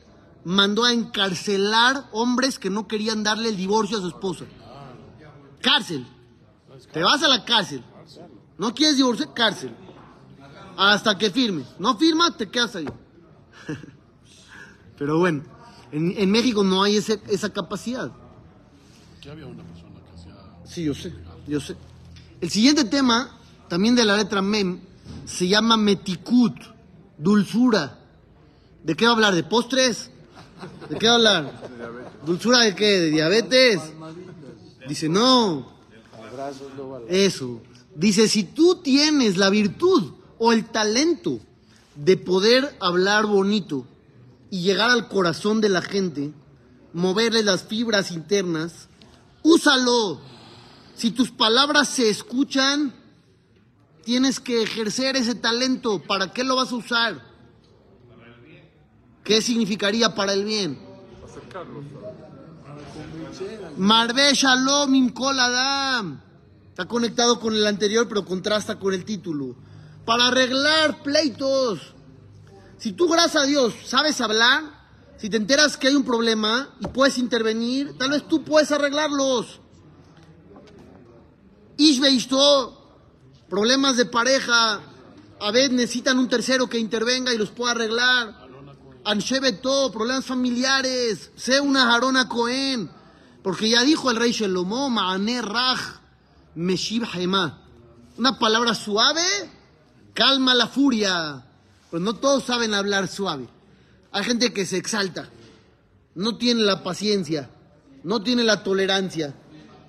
mandó 0.45 0.85
a 0.85 0.93
encarcelar 0.93 2.05
hombres 2.13 2.59
que 2.59 2.71
no 2.71 2.89
querían 2.89 3.23
darle 3.23 3.51
el 3.51 3.57
divorcio 3.57 3.99
a 3.99 4.01
su 4.01 4.09
esposa. 4.09 4.45
Cárcel. 5.61 6.07
Te 6.93 7.03
vas 7.03 7.23
a 7.23 7.29
la 7.29 7.45
cárcel. 7.45 7.83
No 8.59 8.75
quieres 8.75 8.97
divorciar, 8.97 9.33
cárcel. 9.35 9.75
Hasta 10.77 11.17
que 11.19 11.31
firmes. 11.31 11.67
No 11.79 11.97
firma, 11.97 12.37
te 12.37 12.49
quedas 12.49 12.77
ahí. 12.77 12.87
Pero 14.99 15.19
bueno, 15.19 15.43
en, 15.93 16.13
en 16.17 16.31
México 16.31 16.63
no 16.65 16.83
hay 16.83 16.97
ese- 16.97 17.21
esa 17.29 17.53
capacidad. 17.53 18.11
Aquí 19.17 19.29
había 19.29 19.47
una 19.47 19.63
persona 19.65 20.01
que 20.05 20.15
hacía. 20.21 20.35
Sí, 20.65 20.85
yo 20.85 20.95
sé, 20.95 21.13
yo 21.47 21.61
sé. 21.61 21.77
El 22.41 22.51
siguiente 22.51 22.85
tema, 22.85 23.37
también 23.69 23.95
de 23.95 24.05
la 24.05 24.17
letra 24.17 24.43
Mem, 24.43 24.81
se 25.25 25.49
llama 25.49 25.77
Metikut, 25.77 26.55
dulzura. 27.17 27.99
¿De 28.85 28.95
qué 28.97 29.05
va 29.05 29.13
a 29.13 29.15
hablar? 29.15 29.35
¿De 29.35 29.43
postres? 29.45 30.11
¿De 30.89 30.97
qué 30.99 31.07
va 31.07 31.13
a 31.13 31.17
hablar? 31.17 31.53
¿Dulzura 32.25 32.61
de 32.61 32.75
qué? 32.75 32.87
¿De 33.01 33.11
diabetes? 33.11 33.81
Dice, 34.89 35.09
no, 35.09 35.67
eso. 37.09 37.61
Dice, 37.95 38.29
si 38.29 38.45
tú 38.45 38.77
tienes 38.77 39.37
la 39.37 39.51
virtud 39.51 40.13
o 40.39 40.53
el 40.53 40.65
talento 40.65 41.41
de 41.95 42.17
poder 42.17 42.77
hablar 42.81 43.27
bonito 43.27 43.87
y 44.51 44.63
llegar 44.63 44.91
al 44.91 45.09
corazón 45.09 45.61
de 45.61 45.69
la 45.69 45.83
gente, 45.83 46.33
moverle 46.93 47.43
las 47.43 47.65
fibras 47.65 48.11
internas, 48.13 48.89
úsalo. 49.43 50.21
Si 50.95 51.11
tus 51.11 51.31
palabras 51.31 51.89
se 51.89 52.09
escuchan, 52.09 52.95
tienes 54.05 54.41
que 54.41 54.63
ejercer 54.63 55.17
ese 55.17 55.35
talento. 55.35 56.03
¿Para 56.03 56.33
qué 56.33 56.45
lo 56.45 56.57
vas 56.57 56.73
a 56.73 56.77
usar? 56.77 57.29
¿Qué 59.23 59.43
significaría 59.43 60.15
para 60.15 60.33
el 60.33 60.45
bien? 60.45 60.79
Acercarlos. 61.25 61.85
Marve 63.77 64.35
Shalom 64.35 64.95
Im 64.95 65.15
Adam. 65.17 66.21
Está 66.69 66.87
conectado 66.87 67.41
con 67.41 67.55
el 67.55 67.67
anterior, 67.67 68.07
pero 68.09 68.25
contrasta 68.25 68.79
con 68.79 68.95
el 68.95 69.05
título. 69.05 69.57
Para 70.05 70.29
arreglar 70.29 71.03
pleitos. 71.03 71.95
Si 72.79 72.93
tú, 72.93 73.09
gracias 73.09 73.43
a 73.43 73.47
Dios, 73.47 73.75
sabes 73.85 74.21
hablar, 74.21 74.63
si 75.17 75.29
te 75.29 75.37
enteras 75.37 75.77
que 75.77 75.89
hay 75.89 75.97
un 75.97 76.05
problema 76.05 76.71
y 76.81 76.87
puedes 76.87 77.19
intervenir, 77.19 77.99
tal 77.99 78.11
vez 78.11 78.27
tú 78.29 78.45
puedes 78.45 78.71
arreglarlos. 78.71 79.61
Ishbe 81.77 82.11
Ishto, 82.11 83.01
problemas 83.49 83.97
de 83.97 84.07
pareja, 84.07 84.81
a 85.41 85.51
veces 85.51 85.73
necesitan 85.73 86.19
un 86.19 86.29
tercero 86.29 86.69
que 86.69 86.79
intervenga 86.79 87.35
y 87.35 87.39
los 87.39 87.51
pueda 87.51 87.73
arreglar. 87.73 88.47
Anshebeto, 89.05 89.91
problemas 89.91 90.25
familiares, 90.25 91.33
sé 91.35 91.61
una 91.61 91.87
Jarona 91.87 92.29
Cohen, 92.29 92.91
porque 93.49 93.71
ya 93.71 93.83
dijo 93.83 94.11
el 94.11 94.19
rey 94.19 94.33
Shelomo, 94.33 94.91
Maane 94.91 95.41
Raj, 95.41 95.81
Meshib 96.55 97.05
Hema. 97.15 97.63
Una 98.19 98.39
palabra 98.39 98.75
suave 98.75 99.23
calma 100.13 100.55
la 100.55 100.67
furia. 100.67 101.47
Pues 101.91 102.03
no 102.03 102.15
todos 102.17 102.45
saben 102.45 102.75
hablar 102.75 103.09
suave. 103.09 103.49
Hay 104.13 104.23
gente 104.25 104.53
que 104.53 104.67
se 104.67 104.77
exalta, 104.77 105.31
no 106.15 106.37
tiene 106.37 106.61
la 106.61 106.83
paciencia, 106.83 107.49
no 108.05 108.23
tiene 108.23 108.45
la 108.45 108.63
tolerancia. 108.63 109.35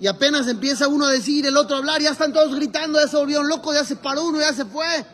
Y 0.00 0.06
apenas 0.06 0.48
empieza 0.48 0.88
uno 0.88 1.04
a 1.04 1.12
decir, 1.12 1.44
el 1.44 1.58
otro 1.58 1.76
a 1.76 1.80
hablar, 1.80 2.00
ya 2.00 2.12
están 2.12 2.32
todos 2.32 2.54
gritando, 2.54 2.98
ya 2.98 3.08
se 3.08 3.18
volvieron 3.18 3.46
locos, 3.46 3.74
ya 3.74 3.84
se 3.84 3.96
paró 3.96 4.24
uno, 4.24 4.40
ya 4.40 4.54
se 4.54 4.64
fue. 4.64 5.04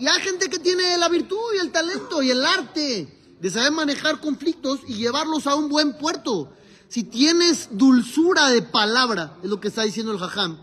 Y 0.00 0.08
hay 0.08 0.20
gente 0.22 0.50
que 0.50 0.58
tiene 0.58 0.98
la 0.98 1.08
virtud 1.08 1.54
y 1.54 1.58
el 1.58 1.70
talento 1.70 2.20
y 2.20 2.32
el 2.32 2.44
arte 2.44 3.36
de 3.40 3.48
saber 3.48 3.70
manejar 3.70 4.18
conflictos 4.18 4.80
y 4.88 4.94
llevarlos 4.94 5.46
a 5.46 5.54
un 5.54 5.68
buen 5.68 5.96
puerto. 5.96 6.50
Si 6.94 7.02
tienes 7.02 7.70
dulzura 7.72 8.50
de 8.50 8.62
palabra, 8.62 9.36
es 9.42 9.50
lo 9.50 9.58
que 9.58 9.66
está 9.66 9.82
diciendo 9.82 10.12
el 10.12 10.18
jajam, 10.20 10.58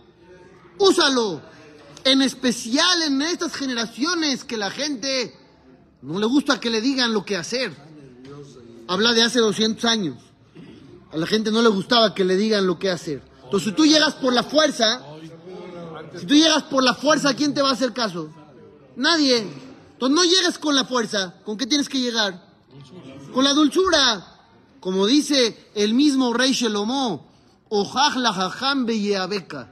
úsalo. 0.77 1.41
En 2.05 2.21
especial 2.21 3.01
en 3.01 3.21
estas 3.21 3.53
generaciones 3.53 4.45
que 4.45 4.55
la 4.55 4.71
gente 4.71 5.37
no 6.01 6.19
le 6.19 6.25
gusta 6.27 6.61
que 6.61 6.69
le 6.69 6.79
digan 6.79 7.11
lo 7.11 7.25
que 7.25 7.35
hacer. 7.35 7.75
Habla 8.87 9.11
de 9.11 9.23
hace 9.23 9.39
200 9.39 9.83
años. 9.83 10.23
A 11.11 11.17
la 11.17 11.27
gente 11.27 11.51
no 11.51 11.61
le 11.61 11.67
gustaba 11.67 12.13
que 12.13 12.23
le 12.23 12.37
digan 12.37 12.65
lo 12.65 12.79
que 12.79 12.89
hacer. 12.89 13.21
Entonces, 13.43 13.67
si 13.67 13.75
tú 13.75 13.85
llegas 13.85 14.13
por 14.13 14.31
la 14.31 14.43
fuerza, 14.43 15.01
si 16.17 16.25
tú 16.25 16.33
llegas 16.33 16.63
por 16.63 16.81
la 16.81 16.93
fuerza, 16.93 17.33
¿quién 17.33 17.53
te 17.53 17.61
va 17.61 17.71
a 17.71 17.73
hacer 17.73 17.91
caso? 17.91 18.29
Nadie. 18.95 19.39
Entonces, 19.95 20.15
no 20.15 20.23
llegues 20.23 20.57
con 20.59 20.75
la 20.75 20.85
fuerza. 20.85 21.35
¿Con 21.43 21.57
qué 21.57 21.67
tienes 21.67 21.89
que 21.89 21.99
llegar? 21.99 22.41
Con 23.33 23.43
la 23.43 23.51
dulzura. 23.51 24.30
Como 24.81 25.05
dice 25.05 25.69
el 25.75 25.93
mismo 25.93 26.33
rey 26.33 26.53
Shelomo, 26.53 27.29
Ojaj 27.69 28.17
la 28.17 28.33
jajam 28.33 28.85
beyeabeka. 28.85 29.71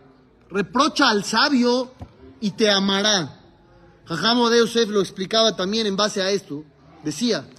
Reprocha 0.50 1.10
al 1.10 1.26
sabio 1.26 1.92
y 2.40 2.52
te 2.52 2.70
amará. 2.70 3.42
Jajam 4.06 4.50
de 4.50 4.60
Yosef 4.60 4.90
lo 4.90 5.02
explicaba 5.02 5.56
también 5.56 5.88
en 5.88 5.98
base 5.98 6.22
a 6.22 6.30
esto. 6.30 6.64
Decía, 7.04 7.50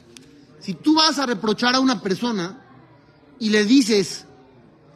si 0.60 0.74
tú 0.74 0.94
vas 0.94 1.18
a 1.18 1.26
reprochar 1.26 1.74
a 1.74 1.80
una 1.80 2.00
persona 2.00 2.64
y 3.38 3.50
le 3.50 3.64
dices, 3.64 4.26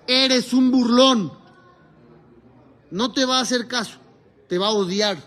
eres 0.07 0.53
un 0.53 0.71
burlón, 0.71 1.33
no 2.93 3.13
te 3.13 3.25
va 3.25 3.39
a 3.39 3.43
hacer 3.43 3.67
caso, 3.67 3.99
te 4.49 4.59
va 4.59 4.69
a 4.69 4.73
odiar. 4.73 5.19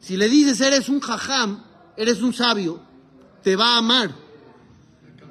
Si 0.00 0.16
le 0.16 0.30
dices, 0.30 0.60
eres 0.62 0.88
un 0.88 1.00
jajam, 1.00 1.62
eres 1.98 2.22
un 2.22 2.32
sabio, 2.32 2.80
te 3.42 3.56
va 3.56 3.74
a 3.74 3.78
amar. 3.78 4.23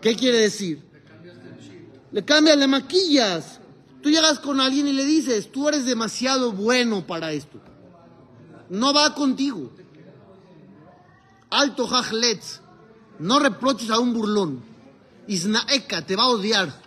¿Qué 0.03 0.17
quiere 0.17 0.37
decir? 0.39 0.83
Le 2.11 2.25
cambias, 2.25 2.57
le 2.57 2.67
maquillas. 2.67 3.61
Tú 4.01 4.09
llegas 4.09 4.37
con 4.39 4.59
alguien 4.59 4.85
y 4.89 4.91
le 4.91 5.05
dices, 5.05 5.49
tú 5.49 5.69
eres 5.69 5.85
demasiado 5.85 6.51
bueno 6.51 7.07
para 7.07 7.31
esto. 7.31 7.57
No 8.69 8.93
va 8.93 9.15
contigo. 9.15 9.71
Alto 11.49 11.87
Jajletz. 11.87 12.59
No 13.19 13.39
reproches 13.39 13.89
a 13.91 13.99
un 13.99 14.13
burlón. 14.13 14.61
Isnaeka 15.27 16.05
te 16.05 16.17
va 16.17 16.23
a 16.23 16.27
odiar. 16.27 16.81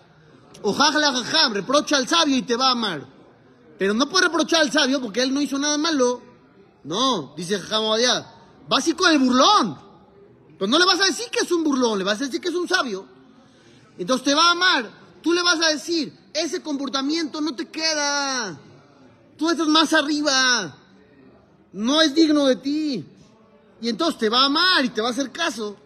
O 0.60 0.74
Jajla 0.74 1.12
Jajam, 1.12 1.54
reprocha 1.54 1.96
al 1.96 2.06
sabio 2.06 2.36
y 2.36 2.42
te 2.42 2.56
va 2.56 2.68
a 2.68 2.72
amar. 2.72 3.06
Pero 3.78 3.94
no 3.94 4.10
puedes 4.10 4.28
reprochar 4.28 4.60
al 4.60 4.70
sabio 4.70 5.00
porque 5.00 5.22
él 5.22 5.32
no 5.32 5.40
hizo 5.40 5.58
nada 5.58 5.78
malo. 5.78 6.20
No, 6.84 7.32
dice 7.34 7.58
Jajam 7.58 7.84
Obadiah. 7.84 8.26
Vas 8.68 8.86
a 8.86 8.90
ir 8.90 8.96
con 8.96 9.10
el 9.10 9.18
burlón. 9.18 9.85
Pues 10.58 10.70
no 10.70 10.78
le 10.78 10.84
vas 10.84 11.00
a 11.00 11.06
decir 11.06 11.26
que 11.30 11.44
es 11.44 11.52
un 11.52 11.64
burlón, 11.64 11.98
le 11.98 12.04
vas 12.04 12.20
a 12.20 12.24
decir 12.24 12.40
que 12.40 12.48
es 12.48 12.54
un 12.54 12.68
sabio. 12.68 13.06
Entonces 13.98 14.24
te 14.24 14.34
va 14.34 14.48
a 14.48 14.52
amar. 14.52 14.90
Tú 15.22 15.32
le 15.32 15.42
vas 15.42 15.60
a 15.60 15.68
decir, 15.68 16.16
ese 16.32 16.62
comportamiento 16.62 17.40
no 17.40 17.54
te 17.54 17.66
queda. 17.66 18.58
Tú 19.36 19.50
estás 19.50 19.68
más 19.68 19.92
arriba. 19.92 20.76
No 21.72 22.00
es 22.00 22.14
digno 22.14 22.46
de 22.46 22.56
ti. 22.56 23.04
Y 23.80 23.88
entonces 23.88 24.18
te 24.18 24.28
va 24.28 24.42
a 24.42 24.46
amar 24.46 24.84
y 24.84 24.88
te 24.88 25.00
va 25.00 25.08
a 25.08 25.10
hacer 25.10 25.30
caso. 25.30 25.76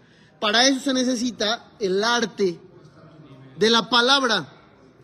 Para 0.40 0.66
eso 0.66 0.80
se 0.80 0.94
necesita 0.94 1.72
el 1.78 2.02
arte 2.04 2.60
de 3.58 3.70
la 3.70 3.90
palabra. 3.90 4.52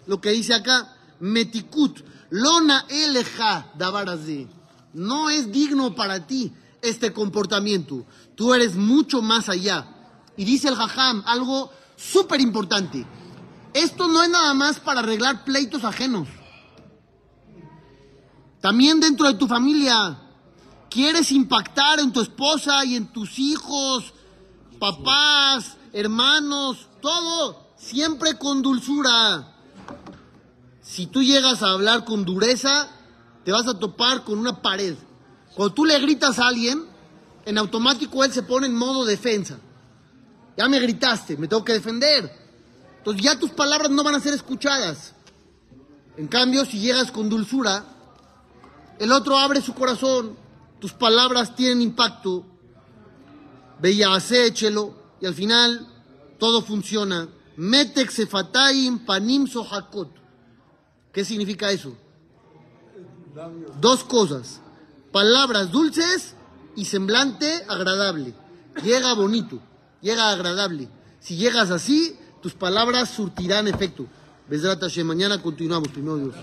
Lo 0.07 0.21
que 0.21 0.31
dice 0.31 0.55
acá, 0.55 0.97
metikut, 1.19 2.01
lona 2.31 2.87
eleja 2.89 3.73
dabarazi. 3.77 4.49
No 4.95 5.29
es 5.29 5.51
digno 5.51 5.95
para 5.95 6.27
ti 6.27 6.53
este 6.91 7.13
comportamiento. 7.13 8.05
Tú 8.35 8.55
eres 8.55 8.77
mucho 8.77 9.23
más 9.23 9.49
allá. 9.49 9.87
Y 10.37 10.45
dice 10.45 10.69
el 10.69 10.75
jajam 10.75 11.23
algo 11.27 11.71
súper 11.97 12.41
importante. 12.41 13.07
Esto 13.73 14.09
no 14.09 14.23
es 14.23 14.31
nada 14.31 14.55
más 14.55 14.81
para 14.81 15.01
arreglar 15.01 15.45
pleitos 15.45 15.85
ajenos. 15.85 16.29
También 18.61 19.01
dentro 19.01 19.27
de 19.27 19.35
tu 19.35 19.47
familia. 19.47 20.19
Quieres 20.91 21.31
impactar 21.31 22.01
en 22.01 22.13
tu 22.13 22.21
esposa 22.21 22.85
y 22.85 22.97
en 22.97 23.13
tus 23.13 23.39
hijos, 23.39 24.15
papás, 24.79 25.77
hermanos, 25.93 26.89
todo, 27.03 27.69
siempre 27.77 28.39
con 28.39 28.63
dulzura. 28.63 29.55
Si 30.81 31.07
tú 31.07 31.23
llegas 31.23 31.63
a 31.63 31.73
hablar 31.73 32.05
con 32.05 32.25
dureza, 32.25 32.89
te 33.45 33.53
vas 33.53 33.67
a 33.67 33.79
topar 33.79 34.25
con 34.25 34.39
una 34.39 34.63
pared. 34.63 34.97
Cuando 35.57 35.73
tú 35.73 35.87
le 35.87 35.99
gritas 35.99 36.39
a 36.39 36.49
alguien, 36.49 36.85
en 37.47 37.57
automático 37.57 38.23
él 38.23 38.31
se 38.31 38.43
pone 38.43 38.67
en 38.67 38.75
modo 38.75 39.07
defensa. 39.07 39.59
Ya 40.55 40.69
me 40.69 40.79
gritaste, 40.79 41.39
me 41.39 41.49
tengo 41.49 41.65
que 41.65 41.73
defender. 41.73 42.31
Entonces 42.99 43.23
ya 43.23 43.39
tus 43.39 43.53
palabras 43.53 43.91
no 43.91 44.05
van 44.05 44.17
a 44.17 44.21
ser 44.21 44.35
escuchadas. 44.35 45.15
En 46.19 46.29
cambio, 46.29 46.67
si 46.67 46.79
llegas 46.79 47.11
con 47.11 47.31
dulzura, 47.31 47.87
el 48.99 49.11
otro 49.13 49.39
abre 49.39 49.63
su 49.63 49.73
corazón, 49.73 50.37
tus 50.79 50.93
palabras 50.93 51.57
tienen 51.57 51.81
impacto, 51.81 52.45
veía 53.81 54.09
échelo, 54.19 54.95
y 55.23 55.27
al 55.27 55.35
final 55.35 55.89
todo 56.39 56.61
funciona. 56.61 57.29
Metek 57.57 58.11
sefataim 58.11 59.07
panim. 59.07 59.47
¿Qué 61.13 61.25
significa 61.25 61.71
eso? 61.71 61.97
Dos 63.81 64.05
cosas. 64.05 64.61
Palabras 65.17 65.73
dulces 65.73 66.35
y 66.75 66.85
semblante 66.85 67.65
agradable. 67.69 68.35
Llega 68.85 69.15
bonito, 69.15 69.61
llega 70.03 70.29
agradable. 70.31 70.91
Si 71.21 71.37
llegas 71.37 71.71
así, 71.71 72.19
tus 72.43 72.53
palabras 72.53 73.09
surtirán 73.09 73.67
efecto. 73.67 74.05
Besrat 74.47 74.83
Hashem. 74.83 75.07
Mañana 75.07 75.41
continuamos, 75.41 75.89
primero 75.89 76.19
Dios. 76.19 76.35